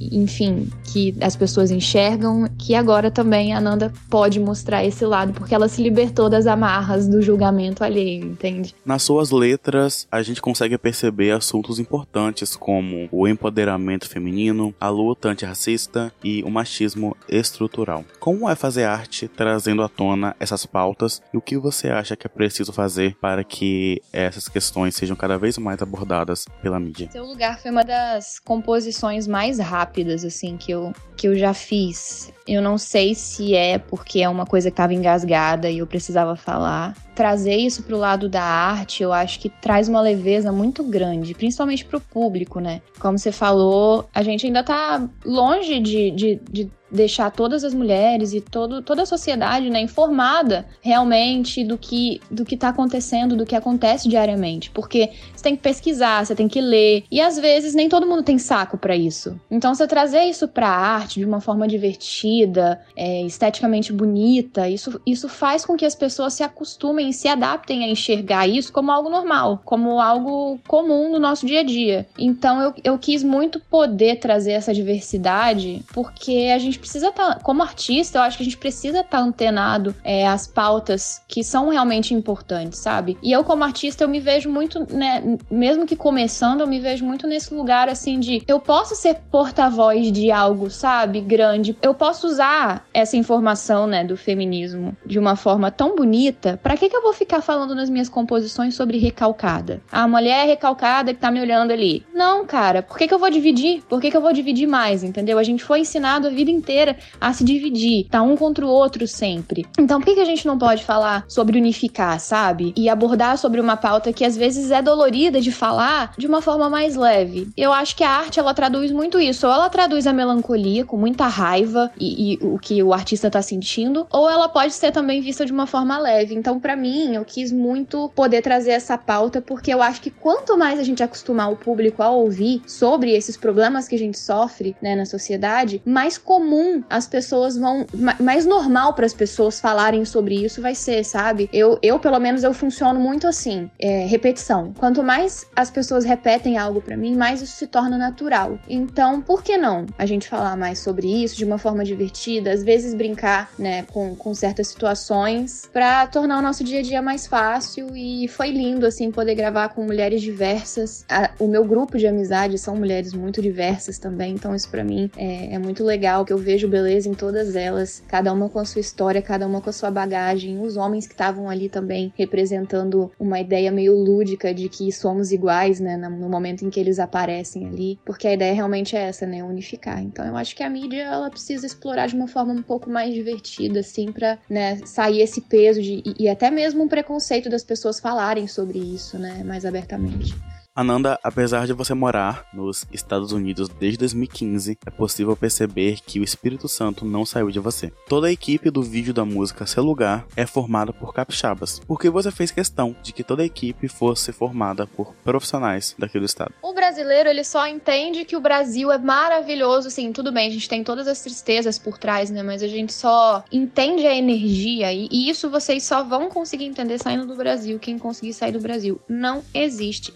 enfim, 0.00 0.70
que 0.92 1.14
as 1.20 1.36
pessoas 1.36 1.70
enxergam, 1.70 2.48
que 2.58 2.74
agora 2.74 3.10
também 3.10 3.54
a 3.54 3.60
Nanda 3.60 3.92
pode 4.10 4.38
mostrar 4.40 4.84
esse 4.84 5.04
lado, 5.04 5.32
porque 5.32 5.54
ela 5.54 5.68
se 5.68 5.82
libertou 5.82 6.28
das 6.28 6.46
amarras 6.46 7.08
do 7.08 7.20
julgamento 7.20 7.84
alheio, 7.84 8.24
entende? 8.24 8.74
Nas 8.84 9.02
suas 9.02 9.30
letras, 9.30 10.06
a 10.10 10.22
gente 10.22 10.40
consegue 10.40 10.76
perceber 10.78 11.32
assuntos 11.32 11.78
importantes 11.78 12.56
como 12.56 13.08
o 13.10 13.26
empoderamento 13.26 14.08
feminino, 14.08 14.74
a 14.80 14.88
luta 14.88 15.28
antirracista 15.28 16.12
e 16.22 16.42
o 16.42 16.50
machismo 16.50 17.16
estrutural. 17.28 18.04
Como 18.18 18.48
é 18.48 18.54
fazer 18.54 18.84
arte 18.84 19.28
trazendo 19.28 19.82
à 19.82 19.88
tona 19.88 20.34
essas 20.40 20.64
pautas 20.64 21.22
e 21.32 21.36
o 21.36 21.40
que 21.40 21.56
você 21.56 21.88
acha 21.88 22.16
que 22.16 22.26
é 22.26 22.30
preciso 22.30 22.72
fazer 22.72 23.16
para 23.20 23.44
que 23.44 24.00
essas 24.12 24.48
questões 24.48 24.94
sejam 24.94 25.16
cada 25.16 25.38
vez 25.38 25.58
mais 25.58 25.82
abordadas 25.82 26.44
pela 26.62 26.80
mídia? 26.80 27.10
Seu 27.10 27.24
lugar 27.24 27.60
foi 27.60 27.70
uma 27.70 27.84
das 27.84 28.38
composições 28.38 29.26
mais 29.26 29.58
rápidas 29.58 29.98
rápidas, 29.98 30.24
assim, 30.24 30.56
que 30.56 30.70
eu, 30.70 30.77
que 31.16 31.26
eu 31.26 31.36
já 31.36 31.52
fiz. 31.52 32.32
Eu 32.46 32.62
não 32.62 32.78
sei 32.78 33.14
se 33.14 33.54
é 33.54 33.78
porque 33.78 34.20
é 34.20 34.28
uma 34.28 34.46
coisa 34.46 34.70
que 34.70 34.72
estava 34.72 34.94
engasgada 34.94 35.68
e 35.68 35.78
eu 35.78 35.86
precisava 35.86 36.36
falar. 36.36 36.96
Trazer 37.14 37.56
isso 37.56 37.82
pro 37.82 37.98
lado 37.98 38.28
da 38.28 38.42
arte, 38.42 39.02
eu 39.02 39.12
acho 39.12 39.40
que 39.40 39.48
traz 39.48 39.88
uma 39.88 40.00
leveza 40.00 40.52
muito 40.52 40.82
grande, 40.84 41.34
principalmente 41.34 41.84
pro 41.84 42.00
público, 42.00 42.60
né? 42.60 42.80
Como 42.98 43.18
você 43.18 43.32
falou, 43.32 44.08
a 44.14 44.22
gente 44.22 44.46
ainda 44.46 44.62
tá 44.62 45.06
longe 45.24 45.80
de, 45.80 46.10
de, 46.12 46.40
de 46.50 46.70
deixar 46.90 47.30
todas 47.30 47.64
as 47.64 47.74
mulheres 47.74 48.32
e 48.32 48.40
todo, 48.40 48.82
toda 48.82 49.02
a 49.02 49.06
sociedade 49.06 49.70
né, 49.70 49.80
informada 49.80 50.66
realmente 50.80 51.64
do 51.64 51.76
que 51.76 52.20
do 52.30 52.44
que 52.44 52.54
está 52.54 52.68
acontecendo, 52.68 53.36
do 53.36 53.46
que 53.46 53.54
acontece 53.54 54.08
diariamente, 54.08 54.70
porque 54.70 55.10
você 55.34 55.42
tem 55.42 55.56
que 55.56 55.62
pesquisar, 55.62 56.24
você 56.24 56.34
tem 56.34 56.48
que 56.48 56.60
ler 56.60 57.04
e 57.10 57.20
às 57.20 57.38
vezes 57.38 57.74
nem 57.74 57.88
todo 57.88 58.06
mundo 58.06 58.22
tem 58.22 58.38
saco 58.38 58.78
para 58.78 58.96
isso. 58.96 59.38
Então 59.50 59.74
você 59.74 59.86
trazer 59.86 60.24
isso 60.24 60.48
para 60.48 60.68
a 60.68 60.76
arte 60.76 61.20
de 61.20 61.24
uma 61.24 61.40
forma 61.40 61.68
divertida, 61.68 62.80
é, 62.96 63.22
esteticamente 63.22 63.92
bonita, 63.92 64.68
isso 64.68 65.00
isso 65.06 65.28
faz 65.28 65.64
com 65.64 65.76
que 65.76 65.84
as 65.84 65.94
pessoas 65.94 66.34
se 66.34 66.42
acostumem 66.42 67.10
e 67.10 67.12
se 67.12 67.28
adaptem 67.28 67.84
a 67.84 67.88
enxergar 67.88 68.46
isso 68.46 68.72
como 68.72 68.90
algo 68.90 69.10
normal, 69.10 69.60
como 69.64 70.00
algo 70.00 70.58
comum 70.66 71.10
no 71.10 71.18
nosso 71.18 71.46
dia 71.46 71.60
a 71.60 71.64
dia. 71.64 72.06
Então 72.18 72.60
eu, 72.60 72.74
eu 72.82 72.98
quis 72.98 73.22
muito 73.22 73.60
poder 73.60 74.16
trazer 74.16 74.52
essa 74.52 74.72
diversidade 74.72 75.82
porque 75.92 76.50
a 76.54 76.58
gente 76.58 76.77
gente 76.78 76.80
precisa 76.80 77.08
estar, 77.08 77.34
tá, 77.34 77.40
como 77.42 77.62
artista, 77.62 78.18
eu 78.18 78.22
acho 78.22 78.36
que 78.36 78.42
a 78.42 78.46
gente 78.46 78.56
precisa 78.56 79.00
estar 79.00 79.18
tá 79.18 79.22
antenado 79.22 79.94
é, 80.04 80.26
às 80.26 80.46
pautas 80.46 81.20
que 81.28 81.42
são 81.42 81.68
realmente 81.68 82.14
importantes, 82.14 82.78
sabe? 82.78 83.18
E 83.22 83.32
eu, 83.32 83.44
como 83.44 83.64
artista, 83.64 84.04
eu 84.04 84.08
me 84.08 84.20
vejo 84.20 84.48
muito, 84.48 84.86
né, 84.92 85.38
mesmo 85.50 85.84
que 85.84 85.96
começando, 85.96 86.60
eu 86.60 86.66
me 86.66 86.80
vejo 86.80 87.04
muito 87.04 87.26
nesse 87.26 87.52
lugar 87.52 87.88
assim 87.88 88.20
de 88.20 88.42
eu 88.46 88.60
posso 88.60 88.94
ser 88.94 89.16
porta-voz 89.30 90.10
de 90.12 90.30
algo, 90.30 90.70
sabe? 90.70 91.20
Grande. 91.20 91.76
Eu 91.82 91.92
posso 91.92 92.26
usar 92.26 92.86
essa 92.94 93.16
informação, 93.16 93.86
né, 93.86 94.04
do 94.04 94.16
feminismo 94.16 94.96
de 95.04 95.18
uma 95.18 95.36
forma 95.36 95.70
tão 95.70 95.96
bonita. 95.96 96.58
Para 96.62 96.76
que 96.76 96.88
que 96.88 96.96
eu 96.96 97.02
vou 97.02 97.12
ficar 97.12 97.42
falando 97.42 97.74
nas 97.74 97.90
minhas 97.90 98.08
composições 98.08 98.74
sobre 98.74 98.98
recalcada? 98.98 99.82
A 99.90 100.06
mulher 100.06 100.46
recalcada 100.46 101.12
que 101.12 101.20
tá 101.20 101.30
me 101.30 101.40
olhando 101.40 101.72
ali. 101.72 102.04
Não, 102.14 102.46
cara, 102.46 102.82
por 102.82 102.96
que 102.96 103.08
que 103.08 103.14
eu 103.14 103.18
vou 103.18 103.30
dividir? 103.30 103.82
Por 103.88 104.00
que 104.00 104.10
que 104.10 104.16
eu 104.16 104.20
vou 104.20 104.32
dividir 104.32 104.66
mais, 104.66 105.02
entendeu? 105.02 105.38
A 105.38 105.42
gente 105.42 105.64
foi 105.64 105.80
ensinado 105.80 106.28
a 106.28 106.30
vida 106.30 106.50
inteira 106.50 106.67
inteira 106.68 106.96
a 107.18 107.32
se 107.32 107.42
dividir, 107.42 108.06
tá 108.10 108.22
um 108.22 108.36
contra 108.36 108.66
o 108.66 108.68
outro 108.68 109.08
sempre. 109.08 109.66
Então, 109.78 109.98
por 109.98 110.06
que, 110.06 110.14
que 110.14 110.20
a 110.20 110.24
gente 110.24 110.46
não 110.46 110.58
pode 110.58 110.84
falar 110.84 111.24
sobre 111.26 111.58
unificar, 111.58 112.20
sabe? 112.20 112.74
E 112.76 112.88
abordar 112.88 113.38
sobre 113.38 113.60
uma 113.60 113.76
pauta 113.76 114.12
que 114.12 114.24
às 114.24 114.36
vezes 114.36 114.70
é 114.70 114.82
dolorida 114.82 115.40
de 115.40 115.50
falar 115.50 116.12
de 116.18 116.26
uma 116.26 116.42
forma 116.42 116.68
mais 116.68 116.94
leve. 116.94 117.48
Eu 117.56 117.72
acho 117.72 117.96
que 117.96 118.04
a 118.04 118.10
arte 118.10 118.38
ela 118.38 118.52
traduz 118.52 118.92
muito 118.92 119.18
isso. 119.18 119.46
Ou 119.46 119.52
ela 119.52 119.70
traduz 119.70 120.06
a 120.06 120.12
melancolia 120.12 120.84
com 120.84 120.96
muita 120.96 121.26
raiva 121.26 121.90
e, 121.98 122.34
e 122.34 122.38
o 122.42 122.58
que 122.58 122.82
o 122.82 122.92
artista 122.92 123.30
tá 123.30 123.40
sentindo, 123.40 124.06
ou 124.12 124.28
ela 124.28 124.48
pode 124.48 124.74
ser 124.74 124.92
também 124.92 125.20
vista 125.20 125.46
de 125.46 125.52
uma 125.52 125.66
forma 125.66 125.98
leve. 125.98 126.34
Então, 126.34 126.60
para 126.60 126.76
mim, 126.76 127.14
eu 127.14 127.24
quis 127.24 127.50
muito 127.50 128.10
poder 128.14 128.42
trazer 128.42 128.72
essa 128.72 128.98
pauta 128.98 129.40
porque 129.40 129.72
eu 129.72 129.80
acho 129.80 130.00
que 130.00 130.10
quanto 130.10 130.58
mais 130.58 130.78
a 130.78 130.82
gente 130.82 131.02
acostumar 131.02 131.50
o 131.50 131.56
público 131.56 132.02
a 132.02 132.10
ouvir 132.10 132.60
sobre 132.66 133.12
esses 133.12 133.36
problemas 133.36 133.88
que 133.88 133.94
a 133.94 133.98
gente 133.98 134.18
sofre, 134.18 134.76
né, 134.82 134.94
na 134.94 135.06
sociedade, 135.06 135.80
mais 135.84 136.18
comum 136.18 136.57
comum 136.58 136.82
as 136.90 137.06
pessoas 137.06 137.56
vão. 137.56 137.86
Mais 138.20 138.44
normal 138.44 138.94
para 138.94 139.06
as 139.06 139.14
pessoas 139.14 139.60
falarem 139.60 140.04
sobre 140.04 140.44
isso 140.44 140.60
vai 140.60 140.74
ser, 140.74 141.04
sabe? 141.04 141.48
Eu, 141.52 141.78
eu 141.82 141.98
pelo 141.98 142.18
menos, 142.18 142.42
eu 142.42 142.52
funciono 142.52 142.98
muito 142.98 143.26
assim: 143.26 143.70
é, 143.78 144.06
repetição. 144.06 144.72
Quanto 144.76 145.02
mais 145.02 145.46
as 145.54 145.70
pessoas 145.70 146.04
repetem 146.04 146.58
algo 146.58 146.80
para 146.80 146.96
mim, 146.96 147.16
mais 147.16 147.40
isso 147.40 147.56
se 147.56 147.66
torna 147.66 147.96
natural. 147.96 148.58
Então, 148.68 149.20
por 149.20 149.42
que 149.42 149.56
não 149.56 149.86
a 149.96 150.06
gente 150.06 150.28
falar 150.28 150.56
mais 150.56 150.78
sobre 150.78 151.06
isso 151.06 151.36
de 151.36 151.44
uma 151.44 151.58
forma 151.58 151.84
divertida? 151.84 152.50
Às 152.50 152.62
vezes 152.62 152.94
brincar, 152.94 153.50
né, 153.58 153.82
com, 153.92 154.14
com 154.14 154.34
certas 154.34 154.68
situações 154.68 155.68
para 155.72 156.06
tornar 156.06 156.38
o 156.38 156.42
nosso 156.42 156.64
dia 156.64 156.80
a 156.80 156.82
dia 156.82 157.02
mais 157.02 157.26
fácil. 157.26 157.94
E 157.94 158.26
foi 158.28 158.50
lindo, 158.50 158.86
assim, 158.86 159.10
poder 159.10 159.34
gravar 159.34 159.68
com 159.70 159.82
mulheres 159.84 160.20
diversas. 160.20 161.04
A, 161.08 161.30
o 161.38 161.46
meu 161.46 161.64
grupo 161.64 161.98
de 161.98 162.06
amizade 162.06 162.58
são 162.58 162.74
mulheres 162.76 163.12
muito 163.12 163.40
diversas 163.40 163.98
também, 163.98 164.34
então 164.34 164.54
isso 164.54 164.68
para 164.68 164.84
mim 164.84 165.10
é, 165.16 165.54
é 165.54 165.58
muito 165.58 165.84
legal 165.84 166.24
que 166.24 166.32
eu 166.32 166.38
vejo 166.48 166.66
beleza 166.66 167.10
em 167.10 167.12
todas 167.12 167.54
elas, 167.54 168.02
cada 168.08 168.32
uma 168.32 168.48
com 168.48 168.58
a 168.58 168.64
sua 168.64 168.80
história, 168.80 169.20
cada 169.20 169.46
uma 169.46 169.60
com 169.60 169.68
a 169.68 169.72
sua 169.72 169.90
bagagem. 169.90 170.58
Os 170.62 170.78
homens 170.78 171.06
que 171.06 171.12
estavam 171.12 171.46
ali 171.46 171.68
também 171.68 172.10
representando 172.16 173.12
uma 173.20 173.38
ideia 173.38 173.70
meio 173.70 173.94
lúdica 173.94 174.54
de 174.54 174.66
que 174.70 174.90
somos 174.90 175.30
iguais, 175.30 175.78
né, 175.78 175.98
no 175.98 176.26
momento 176.26 176.64
em 176.64 176.70
que 176.70 176.80
eles 176.80 176.98
aparecem 176.98 177.68
ali, 177.68 177.98
porque 178.02 178.26
a 178.26 178.32
ideia 178.32 178.54
realmente 178.54 178.96
é 178.96 179.00
essa, 179.00 179.26
né, 179.26 179.44
unificar. 179.44 180.02
Então 180.02 180.24
eu 180.24 180.38
acho 180.38 180.56
que 180.56 180.62
a 180.62 180.70
mídia 180.70 181.02
ela 181.02 181.28
precisa 181.28 181.66
explorar 181.66 182.06
de 182.06 182.14
uma 182.14 182.26
forma 182.26 182.54
um 182.54 182.62
pouco 182.62 182.88
mais 182.88 183.12
divertida, 183.12 183.80
assim, 183.80 184.10
para 184.10 184.38
né, 184.48 184.78
sair 184.86 185.20
esse 185.20 185.42
peso 185.42 185.82
de, 185.82 186.02
e, 186.02 186.14
e 186.20 186.28
até 186.30 186.50
mesmo 186.50 186.82
um 186.82 186.88
preconceito 186.88 187.50
das 187.50 187.62
pessoas 187.62 188.00
falarem 188.00 188.46
sobre 188.48 188.78
isso, 188.78 189.18
né, 189.18 189.44
mais 189.44 189.66
abertamente. 189.66 190.34
Ananda, 190.78 191.18
apesar 191.24 191.66
de 191.66 191.72
você 191.72 191.92
morar 191.92 192.46
nos 192.54 192.86
Estados 192.92 193.32
Unidos 193.32 193.68
desde 193.68 193.98
2015, 193.98 194.78
é 194.86 194.90
possível 194.92 195.36
perceber 195.36 195.98
que 196.06 196.20
o 196.20 196.22
Espírito 196.22 196.68
Santo 196.68 197.04
não 197.04 197.26
saiu 197.26 197.50
de 197.50 197.58
você. 197.58 197.92
Toda 198.08 198.28
a 198.28 198.30
equipe 198.30 198.70
do 198.70 198.80
vídeo 198.80 199.12
da 199.12 199.24
música 199.24 199.66
Seu 199.66 199.82
Lugar 199.82 200.24
é 200.36 200.46
formada 200.46 200.92
por 200.92 201.12
capixabas, 201.12 201.80
porque 201.80 202.08
você 202.08 202.30
fez 202.30 202.52
questão 202.52 202.94
de 203.02 203.12
que 203.12 203.24
toda 203.24 203.42
a 203.42 203.46
equipe 203.46 203.88
fosse 203.88 204.30
formada 204.30 204.86
por 204.86 205.16
profissionais 205.24 205.96
daquele 205.98 206.26
estado. 206.26 206.54
O 206.62 206.72
brasileiro, 206.72 207.28
ele 207.28 207.42
só 207.42 207.66
entende 207.66 208.24
que 208.24 208.36
o 208.36 208.40
Brasil 208.40 208.92
é 208.92 208.98
maravilhoso, 208.98 209.90
sim, 209.90 210.12
tudo 210.12 210.30
bem, 210.30 210.46
a 210.46 210.52
gente 210.52 210.68
tem 210.68 210.84
todas 210.84 211.08
as 211.08 211.20
tristezas 211.20 211.76
por 211.76 211.98
trás, 211.98 212.30
né, 212.30 212.44
mas 212.44 212.62
a 212.62 212.68
gente 212.68 212.92
só 212.92 213.42
entende 213.50 214.06
a 214.06 214.14
energia 214.14 214.92
e, 214.92 215.08
e 215.10 215.28
isso 215.28 215.50
vocês 215.50 215.82
só 215.82 216.04
vão 216.04 216.28
conseguir 216.28 216.66
entender 216.66 216.98
saindo 216.98 217.26
do 217.26 217.34
Brasil, 217.34 217.80
quem 217.80 217.98
conseguir 217.98 218.32
sair 218.32 218.52
do 218.52 218.60
Brasil. 218.60 219.00
Não 219.08 219.42
existe 219.52 220.14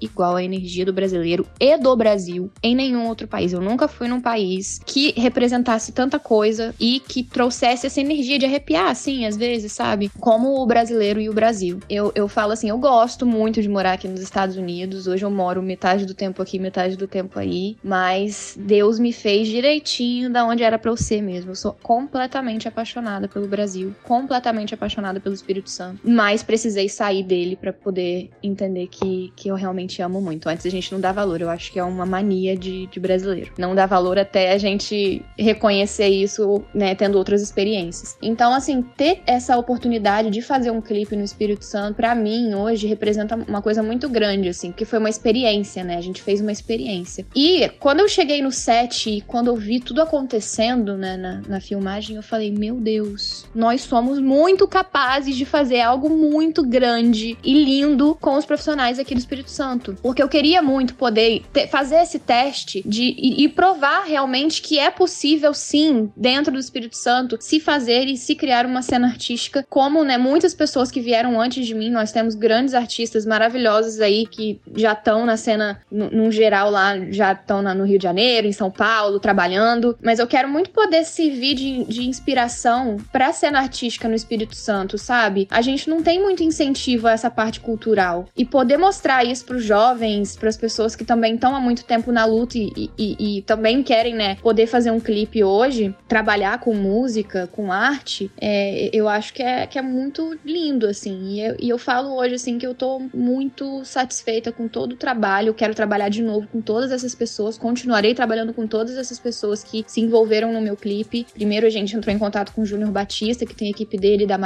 igual 0.00 0.36
à 0.36 0.42
energia 0.42 0.84
do 0.84 0.92
brasileiro 0.92 1.46
e 1.60 1.76
do 1.76 1.94
Brasil 1.96 2.50
em 2.62 2.74
nenhum 2.74 3.06
outro 3.08 3.26
país. 3.26 3.52
Eu 3.52 3.60
nunca 3.60 3.88
fui 3.88 4.08
num 4.08 4.20
país 4.20 4.80
que 4.84 5.12
representasse 5.16 5.92
tanta 5.92 6.18
coisa 6.18 6.74
e 6.80 7.00
que 7.00 7.22
trouxesse 7.22 7.86
essa 7.86 8.00
energia 8.00 8.38
de 8.38 8.46
arrepiar, 8.46 8.90
assim, 8.90 9.26
às 9.26 9.36
vezes, 9.36 9.72
sabe? 9.72 10.10
Como 10.20 10.62
o 10.62 10.66
brasileiro 10.66 11.20
e 11.20 11.28
o 11.28 11.34
Brasil. 11.34 11.80
Eu, 11.88 12.12
eu 12.14 12.28
falo 12.28 12.52
assim, 12.52 12.68
eu 12.68 12.78
gosto 12.78 13.26
muito 13.26 13.60
de 13.60 13.68
morar 13.68 13.92
aqui 13.92 14.08
nos 14.08 14.20
Estados 14.20 14.56
Unidos. 14.56 15.06
Hoje 15.06 15.24
eu 15.24 15.30
moro 15.30 15.62
metade 15.62 16.06
do 16.06 16.14
tempo 16.14 16.42
aqui, 16.42 16.58
metade 16.58 16.96
do 16.96 17.06
tempo 17.06 17.38
aí. 17.38 17.76
Mas 17.82 18.56
Deus 18.58 18.98
me 18.98 19.12
fez 19.12 19.48
direitinho 19.48 20.30
da 20.30 20.44
onde 20.44 20.62
era 20.62 20.78
pra 20.78 20.90
eu 20.90 20.96
ser 20.96 21.20
mesmo. 21.20 21.50
Eu 21.50 21.56
sou 21.56 21.76
completamente 21.82 22.66
apaixonada 22.66 23.28
pelo 23.28 23.46
Brasil, 23.46 23.94
completamente 24.02 24.74
apaixonada 24.74 25.20
pelo 25.20 25.34
Espírito 25.34 25.70
Santo. 25.70 26.00
Mas 26.04 26.42
precisei 26.42 26.88
sair 26.88 27.22
dele 27.22 27.56
para 27.56 27.72
poder 27.72 28.30
entender 28.42 28.86
que, 28.86 29.32
que 29.36 29.48
eu 29.48 29.54
realmente 29.54 29.83
realmente 29.84 30.02
amo 30.02 30.20
muito. 30.20 30.48
Antes 30.48 30.66
a 30.66 30.70
gente 30.70 30.92
não 30.92 31.00
dá 31.00 31.12
valor, 31.12 31.40
eu 31.40 31.50
acho 31.50 31.70
que 31.70 31.78
é 31.78 31.84
uma 31.84 32.06
mania 32.06 32.56
de, 32.56 32.86
de 32.86 33.00
brasileiro. 33.00 33.52
Não 33.58 33.74
dá 33.74 33.86
valor 33.86 34.18
até 34.18 34.52
a 34.52 34.58
gente 34.58 35.22
reconhecer 35.38 36.08
isso, 36.08 36.62
né, 36.74 36.94
tendo 36.94 37.16
outras 37.18 37.42
experiências. 37.42 38.16
Então, 38.22 38.54
assim, 38.54 38.82
ter 38.82 39.22
essa 39.26 39.56
oportunidade 39.56 40.30
de 40.30 40.40
fazer 40.40 40.70
um 40.70 40.80
clipe 40.80 41.16
no 41.16 41.24
Espírito 41.24 41.64
Santo, 41.64 41.96
para 41.96 42.14
mim, 42.14 42.54
hoje, 42.54 42.86
representa 42.86 43.36
uma 43.36 43.62
coisa 43.62 43.82
muito 43.82 44.08
grande, 44.08 44.48
assim, 44.48 44.70
porque 44.70 44.84
foi 44.84 44.98
uma 44.98 45.10
experiência, 45.10 45.84
né? 45.84 45.96
A 45.96 46.00
gente 46.00 46.22
fez 46.22 46.40
uma 46.40 46.52
experiência. 46.52 47.26
E 47.34 47.68
quando 47.80 48.00
eu 48.00 48.08
cheguei 48.08 48.42
no 48.42 48.50
set 48.50 49.10
e 49.10 49.20
quando 49.20 49.48
eu 49.48 49.56
vi 49.56 49.80
tudo 49.80 50.02
acontecendo, 50.02 50.96
né, 50.96 51.16
na, 51.16 51.42
na 51.46 51.60
filmagem, 51.60 52.16
eu 52.16 52.22
falei, 52.22 52.50
meu 52.50 52.76
Deus, 52.76 53.46
nós 53.54 53.82
somos 53.82 54.18
muito 54.18 54.66
capazes 54.66 55.36
de 55.36 55.44
fazer 55.44 55.80
algo 55.80 56.08
muito 56.08 56.62
grande 56.62 57.36
e 57.42 57.64
lindo 57.64 58.16
com 58.20 58.36
os 58.36 58.44
profissionais 58.44 58.98
aqui 58.98 59.14
do 59.14 59.18
Espírito 59.18 59.50
Santo 59.50 59.63
tanto, 59.64 59.96
porque 60.02 60.22
eu 60.22 60.28
queria 60.28 60.60
muito 60.60 60.94
poder 60.94 61.42
ter, 61.50 61.68
fazer 61.68 61.96
esse 62.02 62.18
teste 62.18 62.82
de 62.84 63.14
e, 63.16 63.44
e, 63.44 63.48
provar 63.48 64.04
realmente 64.04 64.60
que 64.60 64.78
é 64.78 64.90
possível 64.90 65.54
sim, 65.54 66.12
dentro 66.14 66.52
do 66.52 66.58
Espírito 66.58 66.96
Santo, 66.96 67.38
se 67.40 67.58
fazer 67.58 68.04
e 68.06 68.16
se 68.16 68.34
criar 68.34 68.66
uma 68.66 68.82
cena 68.82 69.06
artística, 69.06 69.64
como, 69.70 70.04
né, 70.04 70.18
muitas 70.18 70.52
pessoas 70.52 70.90
que 70.90 71.00
vieram 71.00 71.40
antes 71.40 71.66
de 71.66 71.74
mim, 71.74 71.88
nós 71.88 72.12
temos 72.12 72.34
grandes 72.34 72.74
artistas 72.74 73.24
maravilhosos 73.24 74.00
aí 74.00 74.26
que 74.26 74.60
já 74.76 74.92
estão 74.92 75.24
na 75.24 75.38
cena 75.38 75.80
no, 75.90 76.30
geral 76.30 76.70
lá, 76.70 76.98
já 77.10 77.32
estão 77.32 77.62
no 77.62 77.84
Rio 77.84 77.98
de 77.98 78.04
Janeiro, 78.04 78.46
em 78.46 78.52
São 78.52 78.70
Paulo, 78.70 79.18
trabalhando, 79.18 79.96
mas 80.02 80.18
eu 80.18 80.26
quero 80.26 80.48
muito 80.48 80.70
poder 80.70 81.04
servir 81.04 81.54
de, 81.54 81.84
de 81.84 82.06
inspiração 82.06 82.98
para 83.10 83.28
a 83.28 83.32
cena 83.32 83.60
artística 83.60 84.08
no 84.08 84.14
Espírito 84.14 84.54
Santo, 84.54 84.98
sabe? 84.98 85.48
A 85.50 85.62
gente 85.62 85.88
não 85.88 86.02
tem 86.02 86.20
muito 86.20 86.42
incentivo 86.42 87.06
a 87.06 87.12
essa 87.12 87.30
parte 87.30 87.60
cultural. 87.60 88.26
E 88.36 88.44
poder 88.44 88.76
mostrar 88.76 89.24
isso 89.24 89.44
para 89.54 89.56
os 89.56 89.64
jovens, 89.64 90.36
para 90.36 90.48
as 90.48 90.56
pessoas 90.56 90.96
que 90.96 91.04
também 91.04 91.34
estão 91.34 91.54
há 91.54 91.60
muito 91.60 91.84
tempo 91.84 92.10
na 92.10 92.24
luta 92.24 92.58
e, 92.58 92.90
e, 92.98 93.38
e, 93.38 93.42
também 93.42 93.82
querem, 93.82 94.14
né, 94.14 94.36
poder 94.36 94.66
fazer 94.66 94.90
um 94.90 94.98
clipe 94.98 95.44
hoje, 95.44 95.94
trabalhar 96.08 96.58
com 96.58 96.74
música, 96.74 97.48
com 97.52 97.70
arte, 97.70 98.30
é, 98.40 98.90
eu 98.92 99.08
acho 99.08 99.32
que 99.32 99.42
é, 99.42 99.66
que 99.66 99.78
é 99.78 99.82
muito 99.82 100.36
lindo, 100.44 100.86
assim. 100.86 101.34
E 101.34 101.40
eu, 101.40 101.56
e 101.60 101.68
eu 101.68 101.78
falo 101.78 102.16
hoje, 102.16 102.34
assim, 102.34 102.58
que 102.58 102.66
eu 102.66 102.74
tô 102.74 103.00
muito 103.12 103.84
satisfeita 103.84 104.50
com 104.50 104.66
todo 104.66 104.92
o 104.92 104.96
trabalho, 104.96 105.54
quero 105.54 105.74
trabalhar 105.74 106.08
de 106.08 106.22
novo 106.22 106.48
com 106.48 106.60
todas 106.60 106.90
essas 106.90 107.14
pessoas, 107.14 107.56
continuarei 107.56 108.14
trabalhando 108.14 108.52
com 108.52 108.66
todas 108.66 108.96
essas 108.96 109.18
pessoas 109.18 109.62
que 109.62 109.84
se 109.86 110.00
envolveram 110.00 110.52
no 110.52 110.60
meu 110.60 110.76
clipe. 110.76 111.26
Primeiro 111.32 111.66
a 111.66 111.70
gente 111.70 111.96
entrou 111.96 112.14
em 112.14 112.18
contato 112.18 112.52
com 112.52 112.62
o 112.62 112.66
Júnior 112.66 112.90
Batista, 112.90 113.46
que 113.46 113.54
tem 113.54 113.68
a 113.68 113.70
equipe 113.70 113.96
dele, 113.96 114.26
da 114.26 114.38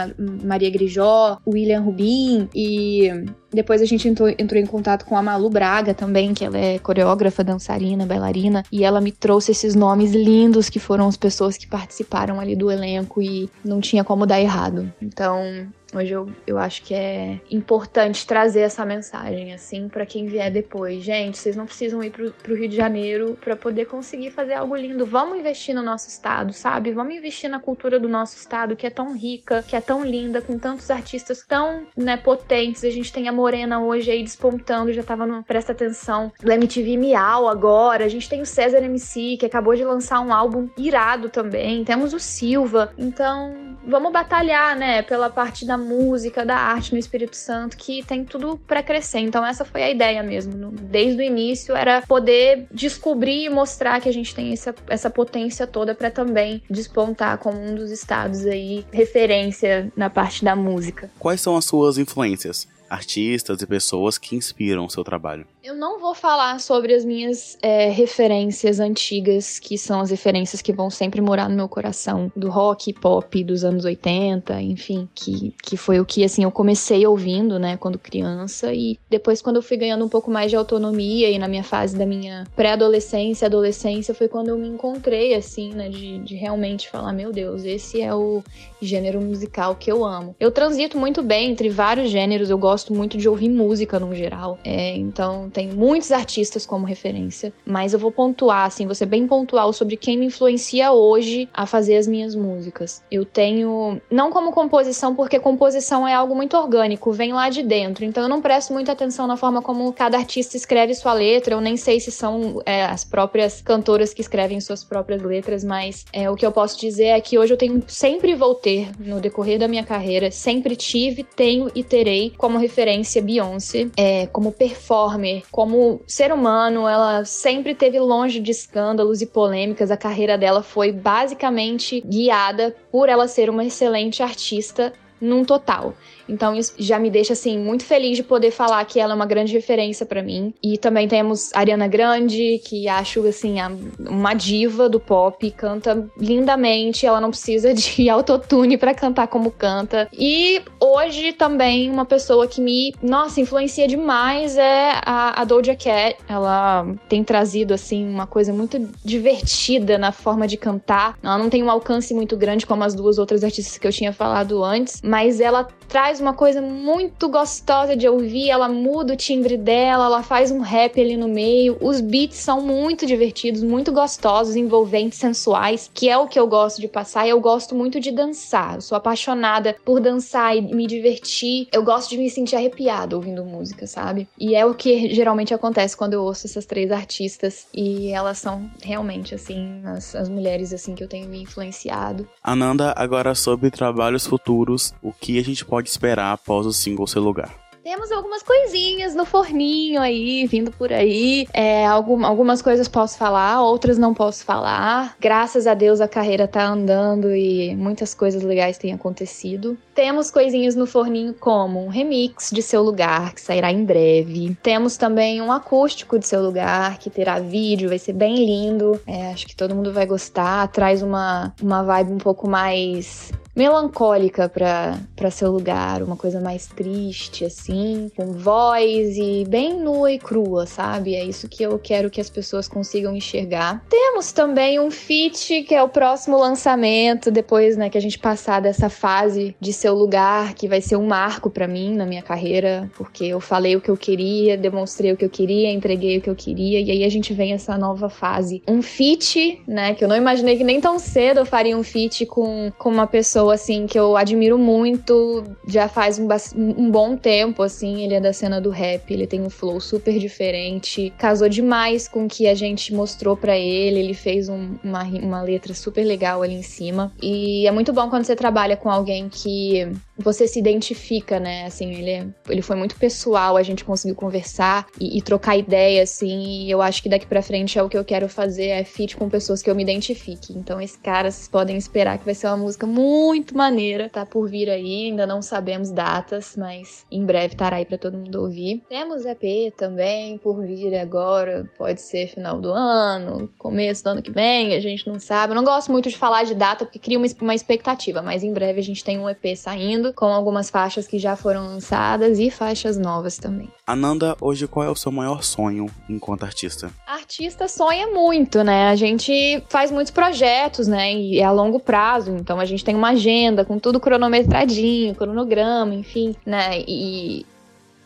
Maria 0.44 0.70
Grijó, 0.70 1.38
William 1.46 1.80
Rubin, 1.80 2.48
e 2.54 3.10
depois 3.52 3.80
a 3.80 3.84
gente 3.84 4.08
entrou, 4.08 4.28
entrou 4.28 4.60
em 4.60 4.66
contato 4.66 5.04
com 5.04 5.16
a 5.16 5.22
Malu 5.22 5.48
Braga 5.48 5.94
também, 5.94 6.34
que 6.34 6.44
ela 6.44 6.58
é 6.58 6.78
coreógrafa, 6.78 7.42
dançarina, 7.42 8.06
bailarina, 8.06 8.64
e 8.70 8.84
ela 8.84 9.00
me 9.00 9.10
trouxe 9.12 9.52
esses 9.52 9.74
nomes 9.74 10.12
lindos 10.12 10.68
que 10.68 10.78
foram 10.78 11.08
as 11.08 11.16
pessoas 11.16 11.56
que 11.56 11.66
participaram 11.66 12.40
ali 12.40 12.54
do 12.54 12.70
elenco 12.70 13.22
e 13.22 13.48
não 13.64 13.80
tinha 13.80 14.04
como 14.04 14.26
dar 14.26 14.40
errado. 14.40 14.92
Então, 15.00 15.66
Hoje 15.94 16.12
eu, 16.12 16.30
eu 16.46 16.58
acho 16.58 16.82
que 16.82 16.92
é 16.92 17.40
importante 17.50 18.26
trazer 18.26 18.60
essa 18.60 18.84
mensagem, 18.84 19.54
assim, 19.54 19.88
para 19.88 20.04
quem 20.04 20.26
vier 20.26 20.50
depois. 20.50 21.02
Gente, 21.02 21.38
vocês 21.38 21.56
não 21.56 21.64
precisam 21.64 22.02
ir 22.04 22.10
pro, 22.10 22.30
pro 22.30 22.54
Rio 22.54 22.68
de 22.68 22.76
Janeiro 22.76 23.38
para 23.40 23.56
poder 23.56 23.86
conseguir 23.86 24.30
fazer 24.30 24.52
algo 24.52 24.76
lindo. 24.76 25.06
Vamos 25.06 25.38
investir 25.38 25.74
no 25.74 25.82
nosso 25.82 26.08
estado, 26.08 26.52
sabe? 26.52 26.92
Vamos 26.92 27.14
investir 27.14 27.48
na 27.48 27.58
cultura 27.58 27.98
do 27.98 28.08
nosso 28.08 28.36
estado, 28.36 28.76
que 28.76 28.86
é 28.86 28.90
tão 28.90 29.16
rica, 29.16 29.64
que 29.66 29.74
é 29.74 29.80
tão 29.80 30.04
linda, 30.04 30.42
com 30.42 30.58
tantos 30.58 30.90
artistas 30.90 31.42
tão, 31.46 31.86
né, 31.96 32.18
potentes. 32.18 32.84
A 32.84 32.90
gente 32.90 33.10
tem 33.10 33.26
a 33.26 33.32
Morena 33.32 33.80
hoje 33.80 34.10
aí 34.10 34.22
despontando, 34.22 34.92
já 34.92 35.02
tava 35.02 35.26
no 35.26 35.42
Presta 35.42 35.72
Atenção, 35.72 36.30
do 36.38 36.52
MTV 36.52 36.98
Miau 36.98 37.48
agora. 37.48 38.04
A 38.04 38.08
gente 38.08 38.28
tem 38.28 38.42
o 38.42 38.46
César 38.46 38.78
MC, 38.78 39.38
que 39.38 39.46
acabou 39.46 39.74
de 39.74 39.84
lançar 39.84 40.20
um 40.20 40.34
álbum 40.34 40.68
irado 40.76 41.30
também. 41.30 41.82
Temos 41.82 42.12
o 42.12 42.20
Silva. 42.20 42.92
Então, 42.98 43.76
vamos 43.86 44.12
batalhar, 44.12 44.76
né, 44.76 45.00
pela 45.00 45.30
parte 45.30 45.64
da 45.64 45.77
música, 45.78 46.44
da 46.44 46.56
arte 46.56 46.92
no 46.92 46.98
Espírito 46.98 47.36
Santo, 47.36 47.76
que 47.76 48.04
tem 48.04 48.24
tudo 48.24 48.58
para 48.66 48.82
crescer. 48.82 49.20
Então 49.20 49.44
essa 49.44 49.64
foi 49.64 49.82
a 49.82 49.90
ideia 49.90 50.22
mesmo. 50.22 50.70
Desde 50.72 51.22
o 51.22 51.24
início 51.24 51.76
era 51.76 52.02
poder 52.02 52.66
descobrir 52.70 53.44
e 53.44 53.48
mostrar 53.48 54.00
que 54.00 54.08
a 54.08 54.12
gente 54.12 54.34
tem 54.34 54.52
essa, 54.52 54.74
essa 54.88 55.08
potência 55.08 55.66
toda 55.66 55.94
para 55.94 56.10
também 56.10 56.62
despontar 56.68 57.38
como 57.38 57.58
um 57.58 57.74
dos 57.74 57.90
estados 57.90 58.44
aí 58.46 58.84
referência 58.92 59.92
na 59.96 60.10
parte 60.10 60.44
da 60.44 60.54
música. 60.54 61.10
Quais 61.18 61.40
são 61.40 61.56
as 61.56 61.64
suas 61.64 61.98
influências? 61.98 62.66
artistas 62.88 63.60
e 63.60 63.66
pessoas 63.66 64.18
que 64.18 64.34
inspiram 64.34 64.86
o 64.86 64.90
seu 64.90 65.04
trabalho. 65.04 65.46
Eu 65.68 65.74
não 65.74 65.98
vou 66.00 66.14
falar 66.14 66.60
sobre 66.60 66.94
as 66.94 67.04
minhas 67.04 67.58
é, 67.60 67.90
referências 67.90 68.80
antigas, 68.80 69.58
que 69.58 69.76
são 69.76 70.00
as 70.00 70.10
referências 70.10 70.62
que 70.62 70.72
vão 70.72 70.88
sempre 70.88 71.20
morar 71.20 71.46
no 71.46 71.54
meu 71.54 71.68
coração, 71.68 72.32
do 72.34 72.48
rock, 72.48 72.90
pop 72.94 73.44
dos 73.44 73.64
anos 73.64 73.84
80, 73.84 74.62
enfim, 74.62 75.06
que, 75.14 75.54
que 75.62 75.76
foi 75.76 76.00
o 76.00 76.06
que 76.06 76.24
assim 76.24 76.42
eu 76.42 76.50
comecei 76.50 77.06
ouvindo, 77.06 77.58
né, 77.58 77.76
quando 77.76 77.98
criança 77.98 78.72
e 78.72 78.98
depois 79.10 79.42
quando 79.42 79.56
eu 79.56 79.62
fui 79.62 79.76
ganhando 79.76 80.02
um 80.02 80.08
pouco 80.08 80.30
mais 80.30 80.50
de 80.50 80.56
autonomia 80.56 81.30
e 81.30 81.38
na 81.38 81.46
minha 81.46 81.62
fase 81.62 81.94
da 81.98 82.06
minha 82.06 82.46
pré-adolescência, 82.56 83.44
adolescência, 83.44 84.14
foi 84.14 84.26
quando 84.26 84.48
eu 84.48 84.56
me 84.56 84.68
encontrei 84.68 85.34
assim, 85.34 85.74
né, 85.74 85.90
de, 85.90 86.18
de 86.20 86.34
realmente 86.34 86.88
falar, 86.88 87.12
meu 87.12 87.30
Deus, 87.30 87.66
esse 87.66 88.00
é 88.00 88.14
o 88.14 88.42
gênero 88.80 89.20
musical 89.20 89.74
que 89.74 89.92
eu 89.92 90.02
amo. 90.02 90.34
Eu 90.40 90.50
transito 90.50 90.96
muito 90.96 91.22
bem 91.22 91.50
entre 91.50 91.68
vários 91.68 92.08
gêneros, 92.08 92.48
eu 92.48 92.56
gosto 92.56 92.94
muito 92.94 93.18
de 93.18 93.28
ouvir 93.28 93.50
música 93.50 94.00
no 94.00 94.14
geral, 94.14 94.58
é, 94.64 94.96
então 94.96 95.50
tem 95.58 95.72
muitos 95.72 96.12
artistas 96.12 96.64
como 96.64 96.86
referência, 96.86 97.52
mas 97.66 97.92
eu 97.92 97.98
vou 97.98 98.12
pontuar, 98.12 98.66
assim, 98.66 98.86
ser 98.94 99.06
bem 99.06 99.26
pontual 99.26 99.72
sobre 99.72 99.96
quem 99.96 100.16
me 100.16 100.26
influencia 100.26 100.92
hoje 100.92 101.48
a 101.52 101.66
fazer 101.66 101.96
as 101.96 102.06
minhas 102.06 102.36
músicas. 102.36 103.02
Eu 103.10 103.24
tenho, 103.24 104.00
não 104.08 104.30
como 104.30 104.52
composição, 104.52 105.16
porque 105.16 105.40
composição 105.40 106.06
é 106.06 106.14
algo 106.14 106.32
muito 106.32 106.56
orgânico, 106.56 107.10
vem 107.10 107.32
lá 107.32 107.48
de 107.48 107.64
dentro, 107.64 108.04
então 108.04 108.22
eu 108.22 108.28
não 108.28 108.40
presto 108.40 108.72
muita 108.72 108.92
atenção 108.92 109.26
na 109.26 109.36
forma 109.36 109.60
como 109.60 109.92
cada 109.92 110.16
artista 110.16 110.56
escreve 110.56 110.94
sua 110.94 111.12
letra, 111.12 111.54
eu 111.54 111.60
nem 111.60 111.76
sei 111.76 111.98
se 111.98 112.12
são 112.12 112.62
é, 112.64 112.84
as 112.84 113.04
próprias 113.04 113.60
cantoras 113.60 114.14
que 114.14 114.20
escrevem 114.20 114.60
suas 114.60 114.84
próprias 114.84 115.22
letras, 115.22 115.64
mas 115.64 116.04
é, 116.12 116.30
o 116.30 116.36
que 116.36 116.46
eu 116.46 116.52
posso 116.52 116.78
dizer 116.78 117.06
é 117.06 117.20
que 117.20 117.36
hoje 117.36 117.52
eu 117.52 117.56
tenho 117.56 117.82
sempre 117.88 118.36
vou 118.36 118.54
ter 118.54 118.92
no 119.00 119.20
decorrer 119.20 119.58
da 119.58 119.66
minha 119.66 119.84
carreira, 119.84 120.30
sempre 120.30 120.76
tive, 120.76 121.24
tenho 121.24 121.68
e 121.74 121.82
terei 121.82 122.32
como 122.38 122.58
referência 122.58 123.20
Beyoncé, 123.20 123.88
é, 123.96 124.28
como 124.28 124.52
performer, 124.52 125.47
como 125.50 126.00
ser 126.06 126.32
humano, 126.32 126.88
ela 126.88 127.24
sempre 127.24 127.74
teve 127.74 127.98
longe 127.98 128.40
de 128.40 128.50
escândalos 128.50 129.22
e 129.22 129.26
polêmicas. 129.26 129.90
A 129.90 129.96
carreira 129.96 130.36
dela 130.36 130.62
foi 130.62 130.92
basicamente 130.92 132.00
guiada 132.00 132.76
por 132.90 133.08
ela 133.08 133.26
ser 133.26 133.48
uma 133.48 133.64
excelente 133.64 134.22
artista 134.22 134.92
num 135.20 135.44
total. 135.44 135.94
Então 136.28 136.54
isso 136.54 136.74
já 136.78 136.98
me 136.98 137.10
deixa 137.10 137.32
assim 137.32 137.58
muito 137.58 137.84
feliz 137.84 138.16
de 138.16 138.22
poder 138.22 138.50
falar 138.50 138.84
que 138.84 139.00
ela 139.00 139.12
é 139.12 139.16
uma 139.16 139.26
grande 139.26 139.52
referência 139.52 140.04
para 140.04 140.22
mim. 140.22 140.52
E 140.62 140.76
também 140.76 141.08
temos 141.08 141.50
Ariana 141.54 141.88
Grande, 141.88 142.60
que 142.64 142.88
acho 142.88 143.26
assim 143.26 143.56
uma 143.98 144.34
diva 144.34 144.88
do 144.88 145.00
pop, 145.00 145.50
canta 145.52 146.08
lindamente, 146.18 147.06
ela 147.06 147.20
não 147.20 147.30
precisa 147.30 147.72
de 147.72 148.08
autotune 148.10 148.76
para 148.76 148.94
cantar 148.94 149.28
como 149.28 149.50
canta. 149.50 150.08
E 150.12 150.60
hoje 150.80 151.32
também 151.32 151.90
uma 151.90 152.04
pessoa 152.04 152.46
que 152.46 152.60
me, 152.60 152.94
nossa, 153.02 153.40
influencia 153.40 153.88
demais 153.88 154.56
é 154.56 154.92
a, 155.04 155.40
a 155.40 155.44
Doja 155.44 155.74
Cat. 155.74 156.16
Ela 156.28 156.86
tem 157.08 157.24
trazido 157.24 157.72
assim 157.72 158.06
uma 158.08 158.26
coisa 158.26 158.52
muito 158.52 158.88
divertida 159.04 159.96
na 159.96 160.12
forma 160.12 160.46
de 160.46 160.56
cantar. 160.56 161.18
Ela 161.22 161.38
não 161.38 161.48
tem 161.48 161.62
um 161.62 161.70
alcance 161.70 162.12
muito 162.12 162.36
grande 162.36 162.66
como 162.66 162.84
as 162.84 162.94
duas 162.94 163.18
outras 163.18 163.42
artistas 163.42 163.78
que 163.78 163.86
eu 163.86 163.92
tinha 163.92 164.12
falado 164.12 164.62
antes, 164.62 165.00
mas 165.08 165.40
ela 165.40 165.66
traz 165.88 166.20
uma 166.20 166.34
coisa 166.34 166.60
muito 166.60 167.28
gostosa 167.28 167.96
de 167.96 168.06
ouvir, 168.06 168.50
ela 168.50 168.68
muda 168.68 169.14
o 169.14 169.16
timbre 169.16 169.56
dela, 169.56 170.04
ela 170.04 170.22
faz 170.22 170.50
um 170.50 170.60
rap 170.60 171.00
ali 171.00 171.16
no 171.16 171.26
meio. 171.26 171.78
Os 171.80 172.00
beats 172.00 172.36
são 172.36 172.60
muito 172.60 173.06
divertidos, 173.06 173.62
muito 173.62 173.90
gostosos, 173.90 174.54
envolventes, 174.54 175.18
sensuais, 175.18 175.90
que 175.92 176.08
é 176.08 176.18
o 176.18 176.28
que 176.28 176.38
eu 176.38 176.46
gosto 176.46 176.80
de 176.80 176.88
passar 176.88 177.26
e 177.26 177.30
eu 177.30 177.40
gosto 177.40 177.74
muito 177.74 177.98
de 177.98 178.12
dançar. 178.12 178.74
Eu 178.74 178.80
sou 178.82 178.96
apaixonada 178.96 179.76
por 179.82 179.98
dançar 179.98 180.54
e 180.54 180.60
me 180.60 180.86
divertir. 180.86 181.68
Eu 181.72 181.82
gosto 181.82 182.10
de 182.10 182.18
me 182.18 182.28
sentir 182.28 182.56
arrepiada 182.56 183.16
ouvindo 183.16 183.42
música, 183.42 183.86
sabe? 183.86 184.28
E 184.38 184.54
é 184.54 184.66
o 184.66 184.74
que 184.74 185.14
geralmente 185.14 185.54
acontece 185.54 185.96
quando 185.96 186.12
eu 186.12 186.22
ouço 186.22 186.46
essas 186.46 186.66
três 186.66 186.92
artistas 186.92 187.66
e 187.72 188.08
elas 188.08 188.36
são 188.36 188.70
realmente 188.82 189.34
assim 189.34 189.80
as, 189.86 190.14
as 190.14 190.28
mulheres 190.28 190.72
assim 190.74 190.94
que 190.94 191.02
eu 191.02 191.08
tenho 191.08 191.28
me 191.28 191.40
influenciado. 191.40 192.28
Ananda, 192.44 192.92
agora 192.94 193.34
sobre 193.34 193.70
trabalhos 193.70 194.26
futuros, 194.26 194.92
o 195.02 195.12
que 195.12 195.38
a 195.38 195.44
gente 195.44 195.64
pode 195.64 195.88
esperar 195.88 196.32
após 196.32 196.66
o 196.66 196.72
single 196.72 197.06
ser 197.06 197.20
lugar? 197.20 197.68
Temos 197.88 198.12
algumas 198.12 198.42
coisinhas 198.42 199.14
no 199.14 199.24
forninho 199.24 199.98
aí, 200.02 200.46
vindo 200.46 200.70
por 200.70 200.92
aí. 200.92 201.48
É, 201.54 201.86
algum, 201.86 202.22
algumas 202.22 202.60
coisas 202.60 202.86
posso 202.86 203.16
falar, 203.16 203.62
outras 203.62 203.96
não 203.96 204.12
posso 204.12 204.44
falar. 204.44 205.16
Graças 205.18 205.66
a 205.66 205.72
Deus 205.72 205.98
a 206.02 206.06
carreira 206.06 206.46
tá 206.46 206.66
andando 206.66 207.34
e 207.34 207.74
muitas 207.76 208.12
coisas 208.12 208.42
legais 208.42 208.76
têm 208.76 208.92
acontecido. 208.92 209.78
Temos 209.94 210.30
coisinhas 210.30 210.74
no 210.74 210.86
forninho 210.86 211.32
como 211.32 211.82
um 211.82 211.88
remix 211.88 212.50
de 212.52 212.60
Seu 212.60 212.82
Lugar, 212.82 213.32
que 213.32 213.40
sairá 213.40 213.72
em 213.72 213.82
breve. 213.82 214.54
Temos 214.62 214.98
também 214.98 215.40
um 215.40 215.50
acústico 215.50 216.18
de 216.18 216.26
Seu 216.26 216.42
Lugar, 216.42 216.98
que 216.98 217.08
terá 217.08 217.40
vídeo, 217.40 217.88
vai 217.88 217.98
ser 217.98 218.12
bem 218.12 218.34
lindo. 218.34 219.00
É, 219.06 219.32
acho 219.32 219.46
que 219.46 219.56
todo 219.56 219.74
mundo 219.74 219.94
vai 219.94 220.04
gostar. 220.04 220.68
Traz 220.68 221.02
uma, 221.02 221.54
uma 221.62 221.82
vibe 221.82 222.12
um 222.12 222.18
pouco 222.18 222.46
mais 222.50 223.32
melancólica 223.58 224.48
para 224.48 225.30
seu 225.32 225.50
lugar, 225.50 226.00
uma 226.00 226.14
coisa 226.14 226.40
mais 226.40 226.68
triste, 226.68 227.44
assim, 227.44 228.08
com 228.16 228.26
voz 228.32 229.16
e 229.16 229.44
bem 229.48 229.74
nua 229.74 230.12
e 230.12 230.18
crua, 230.18 230.64
sabe? 230.64 231.16
É 231.16 231.24
isso 231.24 231.48
que 231.48 231.64
eu 231.64 231.76
quero 231.76 232.08
que 232.08 232.20
as 232.20 232.30
pessoas 232.30 232.68
consigam 232.68 233.16
enxergar. 233.16 233.84
Temos 233.90 234.30
também 234.30 234.78
um 234.78 234.92
feat, 234.92 235.64
que 235.64 235.74
é 235.74 235.82
o 235.82 235.88
próximo 235.88 236.38
lançamento, 236.38 237.32
depois, 237.32 237.76
né, 237.76 237.90
que 237.90 237.98
a 237.98 238.00
gente 238.00 238.16
passar 238.16 238.62
dessa 238.62 238.88
fase 238.88 239.56
de 239.58 239.72
seu 239.72 239.92
lugar, 239.92 240.54
que 240.54 240.68
vai 240.68 240.80
ser 240.80 240.94
um 240.94 241.08
marco 241.08 241.50
para 241.50 241.66
mim 241.66 241.96
na 241.96 242.06
minha 242.06 242.22
carreira, 242.22 242.88
porque 242.96 243.24
eu 243.24 243.40
falei 243.40 243.74
o 243.74 243.80
que 243.80 243.90
eu 243.90 243.96
queria, 243.96 244.56
demonstrei 244.56 245.12
o 245.12 245.16
que 245.16 245.24
eu 245.24 245.30
queria, 245.30 245.72
entreguei 245.72 246.18
o 246.18 246.20
que 246.20 246.30
eu 246.30 246.36
queria, 246.36 246.80
e 246.80 246.92
aí 246.92 247.02
a 247.02 247.08
gente 247.08 247.34
vem 247.34 247.52
essa 247.52 247.76
nova 247.76 248.08
fase. 248.08 248.62
Um 248.68 248.80
feat, 248.82 249.60
né, 249.66 249.94
que 249.94 250.04
eu 250.04 250.08
não 250.08 250.16
imaginei 250.16 250.56
que 250.56 250.62
nem 250.62 250.80
tão 250.80 250.96
cedo 250.96 251.40
eu 251.40 251.46
faria 251.46 251.76
um 251.76 251.82
feat 251.82 252.24
com, 252.24 252.70
com 252.78 252.88
uma 252.88 253.08
pessoa 253.08 253.47
pessoa, 253.48 253.54
assim, 253.54 253.86
que 253.86 253.98
eu 253.98 254.16
admiro 254.16 254.58
muito 254.58 255.44
já 255.66 255.88
faz 255.88 256.18
um, 256.18 256.28
um, 256.56 256.90
bom 256.90 257.16
tempo, 257.16 257.62
assim. 257.62 258.04
Ele 258.04 258.14
é 258.14 258.20
da 258.20 258.32
cena 258.32 258.60
do 258.60 258.70
rap, 258.70 259.10
ele 259.10 259.26
tem 259.26 259.40
um 259.40 259.50
flow 259.50 259.80
super 259.80 260.18
diferente. 260.18 261.12
Casou 261.18 261.48
demais 261.48 262.08
com 262.08 262.26
o 262.26 262.28
que 262.28 262.46
a 262.46 262.54
gente 262.54 262.94
mostrou 262.94 263.36
para 263.36 263.56
ele. 263.56 264.00
Ele 264.00 264.14
fez 264.14 264.48
um, 264.48 264.76
uma, 264.82 265.02
uma 265.04 265.42
letra 265.42 265.74
super 265.74 266.04
legal 266.04 266.42
ali 266.42 266.54
em 266.54 266.62
cima. 266.62 267.12
E 267.22 267.66
é 267.66 267.70
muito 267.70 267.92
bom 267.92 268.08
quando 268.10 268.24
você 268.24 268.36
trabalha 268.36 268.76
com 268.76 268.90
alguém 268.90 269.28
que 269.28 269.88
você 270.18 270.46
se 270.46 270.58
identifica, 270.58 271.38
né? 271.38 271.64
Assim, 271.66 271.94
ele, 271.94 272.10
é, 272.10 272.26
ele 272.48 272.62
foi 272.62 272.76
muito 272.76 272.96
pessoal, 272.96 273.56
a 273.56 273.62
gente 273.62 273.84
conseguiu 273.84 274.16
conversar 274.16 274.86
e, 275.00 275.18
e 275.18 275.22
trocar 275.22 275.56
ideia, 275.56 276.02
assim. 276.02 276.64
E 276.64 276.70
eu 276.70 276.82
acho 276.82 277.02
que 277.02 277.08
daqui 277.08 277.26
para 277.26 277.40
frente 277.40 277.78
é 277.78 277.82
o 277.82 277.88
que 277.88 277.96
eu 277.96 278.04
quero 278.04 278.28
fazer, 278.28 278.68
é 278.68 278.84
feat 278.84 279.16
com 279.16 279.28
pessoas 279.28 279.62
que 279.62 279.70
eu 279.70 279.74
me 279.74 279.82
identifique. 279.82 280.52
Então, 280.52 280.80
esse 280.80 280.98
cara, 280.98 281.30
vocês 281.30 281.48
podem 281.48 281.76
esperar 281.76 282.18
que 282.18 282.24
vai 282.24 282.34
ser 282.34 282.48
uma 282.48 282.56
música 282.56 282.86
muito 282.86 283.56
maneira, 283.56 284.08
tá 284.08 284.26
por 284.26 284.48
vir 284.48 284.68
aí. 284.68 285.06
Ainda 285.06 285.26
não 285.26 285.40
sabemos 285.40 285.90
datas, 285.90 286.56
mas 286.56 287.06
em 287.10 287.24
breve 287.24 287.54
estará 287.54 287.76
aí 287.76 287.84
para 287.84 287.98
todo 287.98 288.18
mundo 288.18 288.42
ouvir. 288.42 288.82
Temos 288.88 289.24
EP 289.24 289.72
também 289.76 290.38
por 290.38 290.64
vir 290.66 290.96
agora, 290.96 291.70
pode 291.76 292.00
ser 292.00 292.28
final 292.28 292.60
do 292.60 292.72
ano, 292.72 293.48
começo 293.58 294.02
do 294.02 294.10
ano 294.10 294.22
que 294.22 294.30
vem, 294.30 294.74
a 294.74 294.80
gente 294.80 295.06
não 295.06 295.20
sabe. 295.20 295.52
Eu 295.52 295.56
não 295.56 295.64
gosto 295.64 295.92
muito 295.92 296.08
de 296.08 296.16
falar 296.16 296.44
de 296.44 296.54
data 296.54 296.84
porque 296.84 296.98
cria 296.98 297.18
uma, 297.18 297.26
uma 297.40 297.54
expectativa, 297.54 298.22
mas 298.22 298.42
em 298.42 298.52
breve 298.52 298.80
a 298.80 298.82
gente 298.82 299.04
tem 299.04 299.18
um 299.18 299.28
EP 299.28 299.56
saindo 299.56 300.07
com 300.12 300.26
algumas 300.26 300.70
faixas 300.70 301.06
que 301.06 301.18
já 301.18 301.36
foram 301.36 301.66
lançadas 301.66 302.38
e 302.38 302.50
faixas 302.50 302.98
novas 302.98 303.36
também. 303.36 303.70
Ananda, 303.86 304.36
hoje 304.40 304.66
qual 304.66 304.86
é 304.86 304.90
o 304.90 304.96
seu 304.96 305.10
maior 305.10 305.42
sonho 305.42 305.86
enquanto 306.08 306.44
artista? 306.44 306.90
Artista 307.06 307.68
sonha 307.68 308.06
muito, 308.08 308.62
né? 308.62 308.88
A 308.88 308.96
gente 308.96 309.62
faz 309.68 309.90
muitos 309.90 310.10
projetos, 310.10 310.86
né? 310.86 311.12
E 311.12 311.38
é 311.38 311.44
a 311.44 311.50
longo 311.50 311.80
prazo, 311.80 312.32
então 312.32 312.60
a 312.60 312.64
gente 312.64 312.84
tem 312.84 312.94
uma 312.94 313.10
agenda 313.10 313.64
com 313.64 313.78
tudo 313.78 314.00
cronometradinho, 314.00 315.14
cronograma, 315.14 315.94
enfim, 315.94 316.34
né? 316.44 316.80
E 316.86 317.46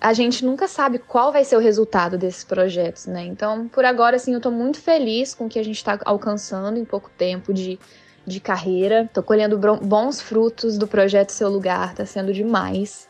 a 0.03 0.13
gente 0.13 0.45
nunca 0.45 0.67
sabe 0.67 0.99
qual 0.99 1.31
vai 1.31 1.45
ser 1.45 1.57
o 1.57 1.61
resultado 1.61 2.19
desses 2.19 2.43
projetos, 2.43 3.07
né? 3.07 3.25
Então, 3.25 3.69
por 3.69 3.85
agora, 3.85 4.17
assim, 4.17 4.35
eu 4.35 4.41
tô 4.41 4.51
muito 4.51 4.81
feliz 4.81 5.33
com 5.33 5.47
o 5.47 5.49
que 5.49 5.61
a 5.61 5.65
gente 5.65 5.83
tá 5.83 5.97
alcançando 6.05 6.77
em 6.77 6.85
pouco 6.85 7.09
tempo 7.17 7.55
de 7.55 7.79
de 8.27 8.41
carreira. 8.41 9.09
Tô 9.13 9.23
colhendo 9.23 9.59
bons 9.83 10.21
frutos 10.21 10.79
do 10.79 10.87
projeto 10.87 11.31
Seu 11.31 11.49
Lugar, 11.49 11.95
tá 11.95 12.05
sendo 12.07 12.33
demais. 12.33 13.09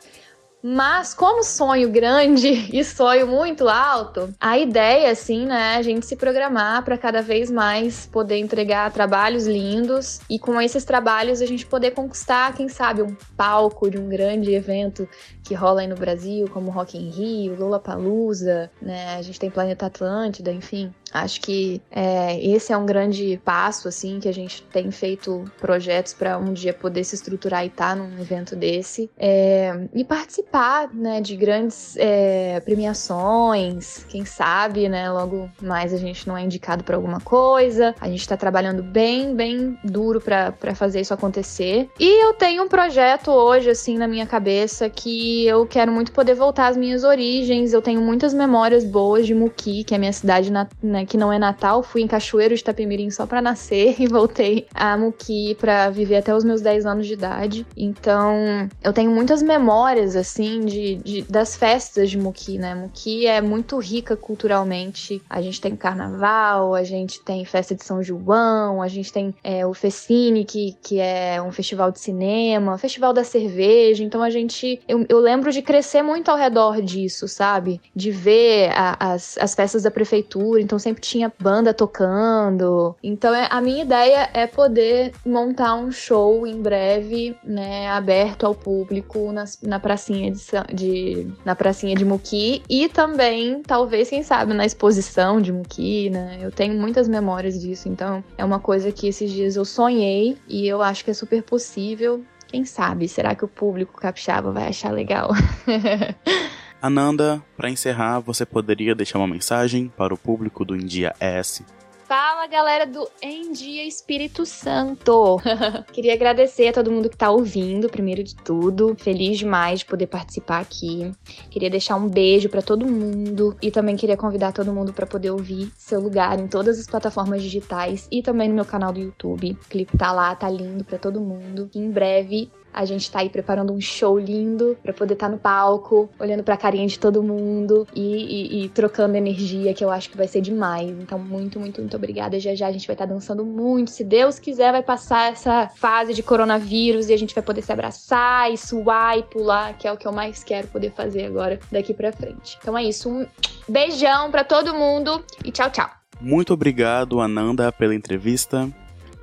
Mas 0.62 1.12
como 1.12 1.42
sonho 1.42 1.90
grande 1.90 2.70
e 2.72 2.84
sonho 2.84 3.26
muito 3.26 3.68
alto, 3.68 4.32
a 4.40 4.56
ideia 4.56 5.10
assim, 5.10 5.44
né, 5.44 5.74
é 5.74 5.76
a 5.78 5.82
gente 5.82 6.06
se 6.06 6.14
programar 6.14 6.84
para 6.84 6.96
cada 6.96 7.20
vez 7.20 7.50
mais 7.50 8.06
poder 8.06 8.38
entregar 8.38 8.92
trabalhos 8.92 9.44
lindos 9.44 10.20
e 10.30 10.38
com 10.38 10.60
esses 10.60 10.84
trabalhos 10.84 11.42
a 11.42 11.46
gente 11.46 11.66
poder 11.66 11.90
conquistar, 11.90 12.54
quem 12.54 12.68
sabe, 12.68 13.02
um 13.02 13.16
palco 13.36 13.90
de 13.90 13.98
um 13.98 14.08
grande 14.08 14.54
evento 14.54 15.08
que 15.42 15.52
rola 15.52 15.80
aí 15.80 15.88
no 15.88 15.96
Brasil, 15.96 16.48
como 16.52 16.70
Rock 16.70 16.96
in 16.96 17.10
Rio, 17.10 17.56
Lollapalooza, 17.58 18.70
né? 18.80 19.16
A 19.16 19.22
gente 19.22 19.40
tem 19.40 19.50
Planeta 19.50 19.86
Atlântida, 19.86 20.52
enfim. 20.52 20.94
Acho 21.12 21.40
que 21.40 21.82
é, 21.90 22.40
esse 22.44 22.72
é 22.72 22.76
um 22.76 22.86
grande 22.86 23.40
passo, 23.44 23.88
assim, 23.88 24.18
que 24.18 24.28
a 24.28 24.32
gente 24.32 24.62
tem 24.64 24.90
feito 24.90 25.44
projetos 25.60 26.14
para 26.14 26.38
um 26.38 26.52
dia 26.52 26.72
poder 26.72 27.04
se 27.04 27.14
estruturar 27.14 27.64
e 27.64 27.66
estar 27.66 27.90
tá 27.90 27.96
num 27.96 28.20
evento 28.20 28.56
desse. 28.56 29.10
É, 29.18 29.88
e 29.94 30.04
participar, 30.04 30.92
né, 30.92 31.20
de 31.20 31.36
grandes 31.36 31.96
é, 31.96 32.60
premiações, 32.60 34.04
quem 34.08 34.24
sabe, 34.24 34.88
né, 34.88 35.10
logo 35.10 35.50
mais 35.60 35.92
a 35.92 35.98
gente 35.98 36.26
não 36.26 36.36
é 36.36 36.42
indicado 36.42 36.82
para 36.82 36.96
alguma 36.96 37.20
coisa. 37.20 37.94
A 38.00 38.08
gente 38.08 38.20
está 38.20 38.36
trabalhando 38.36 38.82
bem, 38.82 39.34
bem 39.34 39.78
duro 39.84 40.20
para 40.20 40.74
fazer 40.74 41.00
isso 41.00 41.12
acontecer. 41.12 41.90
E 41.98 42.24
eu 42.24 42.32
tenho 42.34 42.62
um 42.64 42.68
projeto 42.68 43.30
hoje, 43.30 43.70
assim, 43.70 43.98
na 43.98 44.08
minha 44.08 44.26
cabeça 44.26 44.88
que 44.88 45.46
eu 45.46 45.66
quero 45.66 45.92
muito 45.92 46.12
poder 46.12 46.34
voltar 46.34 46.68
às 46.68 46.76
minhas 46.76 47.04
origens. 47.04 47.72
Eu 47.72 47.82
tenho 47.82 48.00
muitas 48.00 48.32
memórias 48.32 48.84
boas 48.84 49.26
de 49.26 49.34
Muki, 49.34 49.84
que 49.84 49.94
é 49.94 49.96
a 49.96 50.00
minha 50.00 50.12
cidade 50.12 50.50
na, 50.50 50.66
na 50.82 51.01
que 51.06 51.16
não 51.16 51.32
é 51.32 51.38
Natal, 51.38 51.82
fui 51.82 52.02
em 52.02 52.06
Cachoeiro 52.06 52.54
de 52.54 52.60
Itapemirim 52.60 53.10
só 53.10 53.26
para 53.26 53.40
nascer 53.40 53.96
e 54.00 54.06
voltei 54.06 54.66
a 54.74 54.96
Muki 54.96 55.56
para 55.60 55.90
viver 55.90 56.16
até 56.16 56.34
os 56.34 56.44
meus 56.44 56.60
10 56.60 56.86
anos 56.86 57.06
de 57.06 57.14
idade. 57.14 57.66
Então, 57.76 58.68
eu 58.82 58.92
tenho 58.92 59.10
muitas 59.10 59.42
memórias 59.42 60.16
assim 60.16 60.60
de, 60.60 60.96
de, 60.96 61.22
das 61.22 61.56
festas 61.56 62.10
de 62.10 62.18
Muki, 62.18 62.58
né? 62.58 62.74
Muki 62.74 63.26
é 63.26 63.40
muito 63.40 63.78
rica 63.78 64.16
culturalmente. 64.16 65.22
A 65.28 65.40
gente 65.40 65.60
tem 65.60 65.74
carnaval, 65.74 66.74
a 66.74 66.84
gente 66.84 67.20
tem 67.20 67.44
festa 67.44 67.74
de 67.74 67.84
São 67.84 68.02
João, 68.02 68.82
a 68.82 68.88
gente 68.88 69.12
tem 69.12 69.34
é, 69.42 69.66
o 69.66 69.72
Fecine, 69.72 70.44
que, 70.44 70.76
que 70.82 70.98
é 70.98 71.40
um 71.40 71.50
festival 71.52 71.90
de 71.90 72.00
cinema, 72.00 72.76
festival 72.76 73.12
da 73.12 73.24
cerveja. 73.24 74.04
Então 74.04 74.22
a 74.22 74.30
gente. 74.30 74.80
Eu, 74.86 75.06
eu 75.08 75.18
lembro 75.18 75.50
de 75.50 75.62
crescer 75.62 76.02
muito 76.02 76.30
ao 76.30 76.36
redor 76.36 76.82
disso, 76.82 77.26
sabe? 77.26 77.80
De 77.94 78.10
ver 78.10 78.70
a, 78.74 79.12
as, 79.12 79.38
as 79.38 79.54
festas 79.54 79.84
da 79.84 79.90
prefeitura. 79.90 80.60
Então 80.60 80.78
sempre 80.78 80.91
sempre 80.92 81.02
tinha 81.02 81.32
banda 81.38 81.72
tocando. 81.72 82.94
Então 83.02 83.34
é, 83.34 83.48
a 83.50 83.60
minha 83.60 83.82
ideia 83.82 84.28
é 84.32 84.46
poder 84.46 85.12
montar 85.24 85.74
um 85.74 85.90
show 85.90 86.46
em 86.46 86.60
breve, 86.60 87.36
né, 87.42 87.88
aberto 87.88 88.46
ao 88.46 88.54
público 88.54 89.32
na, 89.32 89.44
na 89.62 89.80
pracinha 89.80 90.30
de, 90.30 90.40
de 90.74 91.32
na 91.44 91.54
pracinha 91.54 91.94
de 91.94 92.04
Muki 92.04 92.62
e 92.68 92.88
também, 92.88 93.62
talvez, 93.62 94.10
quem 94.10 94.22
sabe, 94.22 94.52
na 94.52 94.66
exposição 94.66 95.40
de 95.40 95.52
Muki, 95.52 96.10
né? 96.10 96.38
Eu 96.40 96.50
tenho 96.50 96.74
muitas 96.74 97.08
memórias 97.08 97.60
disso, 97.60 97.88
então 97.88 98.22
é 98.36 98.44
uma 98.44 98.60
coisa 98.60 98.92
que 98.92 99.08
esses 99.08 99.30
dias 99.30 99.56
eu 99.56 99.64
sonhei 99.64 100.36
e 100.48 100.66
eu 100.66 100.82
acho 100.82 101.04
que 101.04 101.10
é 101.10 101.14
super 101.14 101.42
possível 101.42 102.22
Quem 102.48 102.64
sabe? 102.64 103.08
Será 103.08 103.34
que 103.34 103.44
o 103.44 103.48
público 103.48 103.98
capixaba 103.98 104.52
vai 104.52 104.68
achar 104.68 104.92
legal? 104.92 105.30
Ananda, 106.82 107.40
para 107.56 107.70
encerrar, 107.70 108.18
você 108.18 108.44
poderia 108.44 108.92
deixar 108.92 109.20
uma 109.20 109.28
mensagem 109.28 109.86
para 109.96 110.12
o 110.12 110.18
público 110.18 110.64
do 110.64 110.74
India 110.74 111.14
S 111.20 111.64
Fala 112.12 112.46
galera 112.46 112.86
do 112.86 113.08
Em 113.22 113.52
Dia 113.52 113.86
Espírito 113.86 114.44
Santo! 114.44 115.40
Queria 115.94 116.12
agradecer 116.12 116.68
a 116.68 116.72
todo 116.74 116.90
mundo 116.90 117.08
que 117.08 117.16
tá 117.16 117.30
ouvindo, 117.30 117.88
primeiro 117.88 118.22
de 118.22 118.36
tudo. 118.36 118.94
Feliz 118.98 119.38
demais 119.38 119.78
de 119.78 119.86
poder 119.86 120.08
participar 120.08 120.60
aqui. 120.60 121.10
Queria 121.48 121.70
deixar 121.70 121.96
um 121.96 122.06
beijo 122.06 122.50
para 122.50 122.60
todo 122.60 122.84
mundo 122.84 123.56
e 123.62 123.70
também 123.70 123.96
queria 123.96 124.14
convidar 124.14 124.52
todo 124.52 124.74
mundo 124.74 124.92
para 124.92 125.06
poder 125.06 125.30
ouvir 125.30 125.72
seu 125.74 126.02
lugar 126.02 126.38
em 126.38 126.48
todas 126.48 126.78
as 126.78 126.86
plataformas 126.86 127.42
digitais 127.42 128.06
e 128.10 128.22
também 128.22 128.46
no 128.46 128.56
meu 128.56 128.66
canal 128.66 128.92
do 128.92 129.00
YouTube. 129.00 129.52
O 129.52 129.68
clipe 129.70 129.96
tá 129.96 130.12
lá, 130.12 130.34
tá 130.34 130.50
lindo 130.50 130.84
para 130.84 130.98
todo 130.98 131.18
mundo. 131.18 131.70
Em 131.74 131.90
breve 131.90 132.50
a 132.72 132.84
gente 132.84 133.10
tá 133.10 133.20
aí 133.20 133.28
preparando 133.28 133.72
um 133.72 133.80
show 133.80 134.18
lindo 134.18 134.76
para 134.82 134.92
poder 134.92 135.14
estar 135.14 135.26
tá 135.26 135.32
no 135.32 135.38
palco, 135.38 136.08
olhando 136.18 136.42
pra 136.42 136.56
carinha 136.56 136.86
de 136.86 136.98
todo 136.98 137.22
mundo 137.22 137.86
e, 137.94 138.00
e, 138.00 138.64
e, 138.64 138.68
trocando 138.68 139.16
energia, 139.16 139.74
que 139.74 139.84
eu 139.84 139.90
acho 139.90 140.08
que 140.10 140.16
vai 140.16 140.26
ser 140.26 140.40
demais. 140.40 140.90
Então, 140.90 141.18
muito, 141.18 141.60
muito, 141.60 141.80
muito 141.80 141.96
obrigada. 141.96 142.38
Já 142.40 142.54
já 142.54 142.68
a 142.68 142.72
gente 142.72 142.86
vai 142.86 142.94
estar 142.94 143.06
tá 143.06 143.12
dançando 143.12 143.44
muito. 143.44 143.90
Se 143.90 144.04
Deus 144.04 144.38
quiser, 144.38 144.72
vai 144.72 144.82
passar 144.82 145.32
essa 145.32 145.68
fase 145.68 146.14
de 146.14 146.22
coronavírus 146.22 147.08
e 147.08 147.12
a 147.12 147.18
gente 147.18 147.34
vai 147.34 147.42
poder 147.42 147.62
se 147.62 147.72
abraçar 147.72 148.52
e 148.52 148.56
suar 148.56 149.18
e 149.18 149.22
pular, 149.22 149.76
que 149.76 149.86
é 149.86 149.92
o 149.92 149.96
que 149.96 150.06
eu 150.06 150.12
mais 150.12 150.42
quero 150.42 150.68
poder 150.68 150.92
fazer 150.92 151.26
agora 151.26 151.58
daqui 151.70 151.92
pra 151.92 152.12
frente. 152.12 152.58
Então 152.60 152.76
é 152.76 152.84
isso. 152.84 153.08
Um 153.08 153.26
beijão 153.68 154.30
para 154.30 154.44
todo 154.44 154.74
mundo 154.74 155.24
e 155.44 155.50
tchau, 155.50 155.70
tchau. 155.70 155.90
Muito 156.20 156.54
obrigado, 156.54 157.20
Ananda, 157.20 157.72
pela 157.72 157.94
entrevista. 157.94 158.68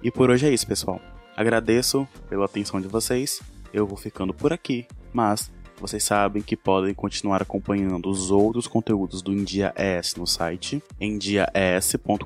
E 0.03 0.11
por 0.11 0.29
hoje 0.29 0.47
é 0.47 0.53
isso, 0.53 0.67
pessoal. 0.67 0.99
Agradeço 1.39 2.05
pela 2.27 2.43
atenção 2.43 2.81
de 2.81 2.89
vocês. 2.89 3.41
Eu 3.73 3.87
vou 3.87 3.95
ficando 3.95 4.33
por 4.33 4.51
aqui, 4.51 4.85
mas 5.13 5.49
vocês 5.79 6.03
sabem 6.03 6.43
que 6.43 6.57
podem 6.57 6.93
continuar 6.93 7.41
acompanhando 7.41 8.09
os 8.09 8.29
outros 8.29 8.67
conteúdos 8.67 9.21
do 9.21 9.31
India 9.31 9.73
ES 9.77 10.15
no 10.15 10.27
site 10.27 10.83
endiaes.com.br 10.99 12.19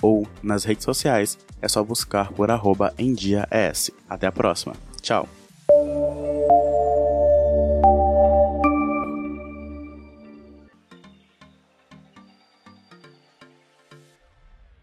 ou 0.00 0.28
nas 0.40 0.62
redes 0.62 0.84
sociais. 0.84 1.36
É 1.60 1.66
só 1.66 1.82
buscar 1.82 2.30
por 2.30 2.52
arroba 2.52 2.94
Até 4.08 4.28
a 4.28 4.32
próxima. 4.32 4.76
Tchau! 5.02 5.28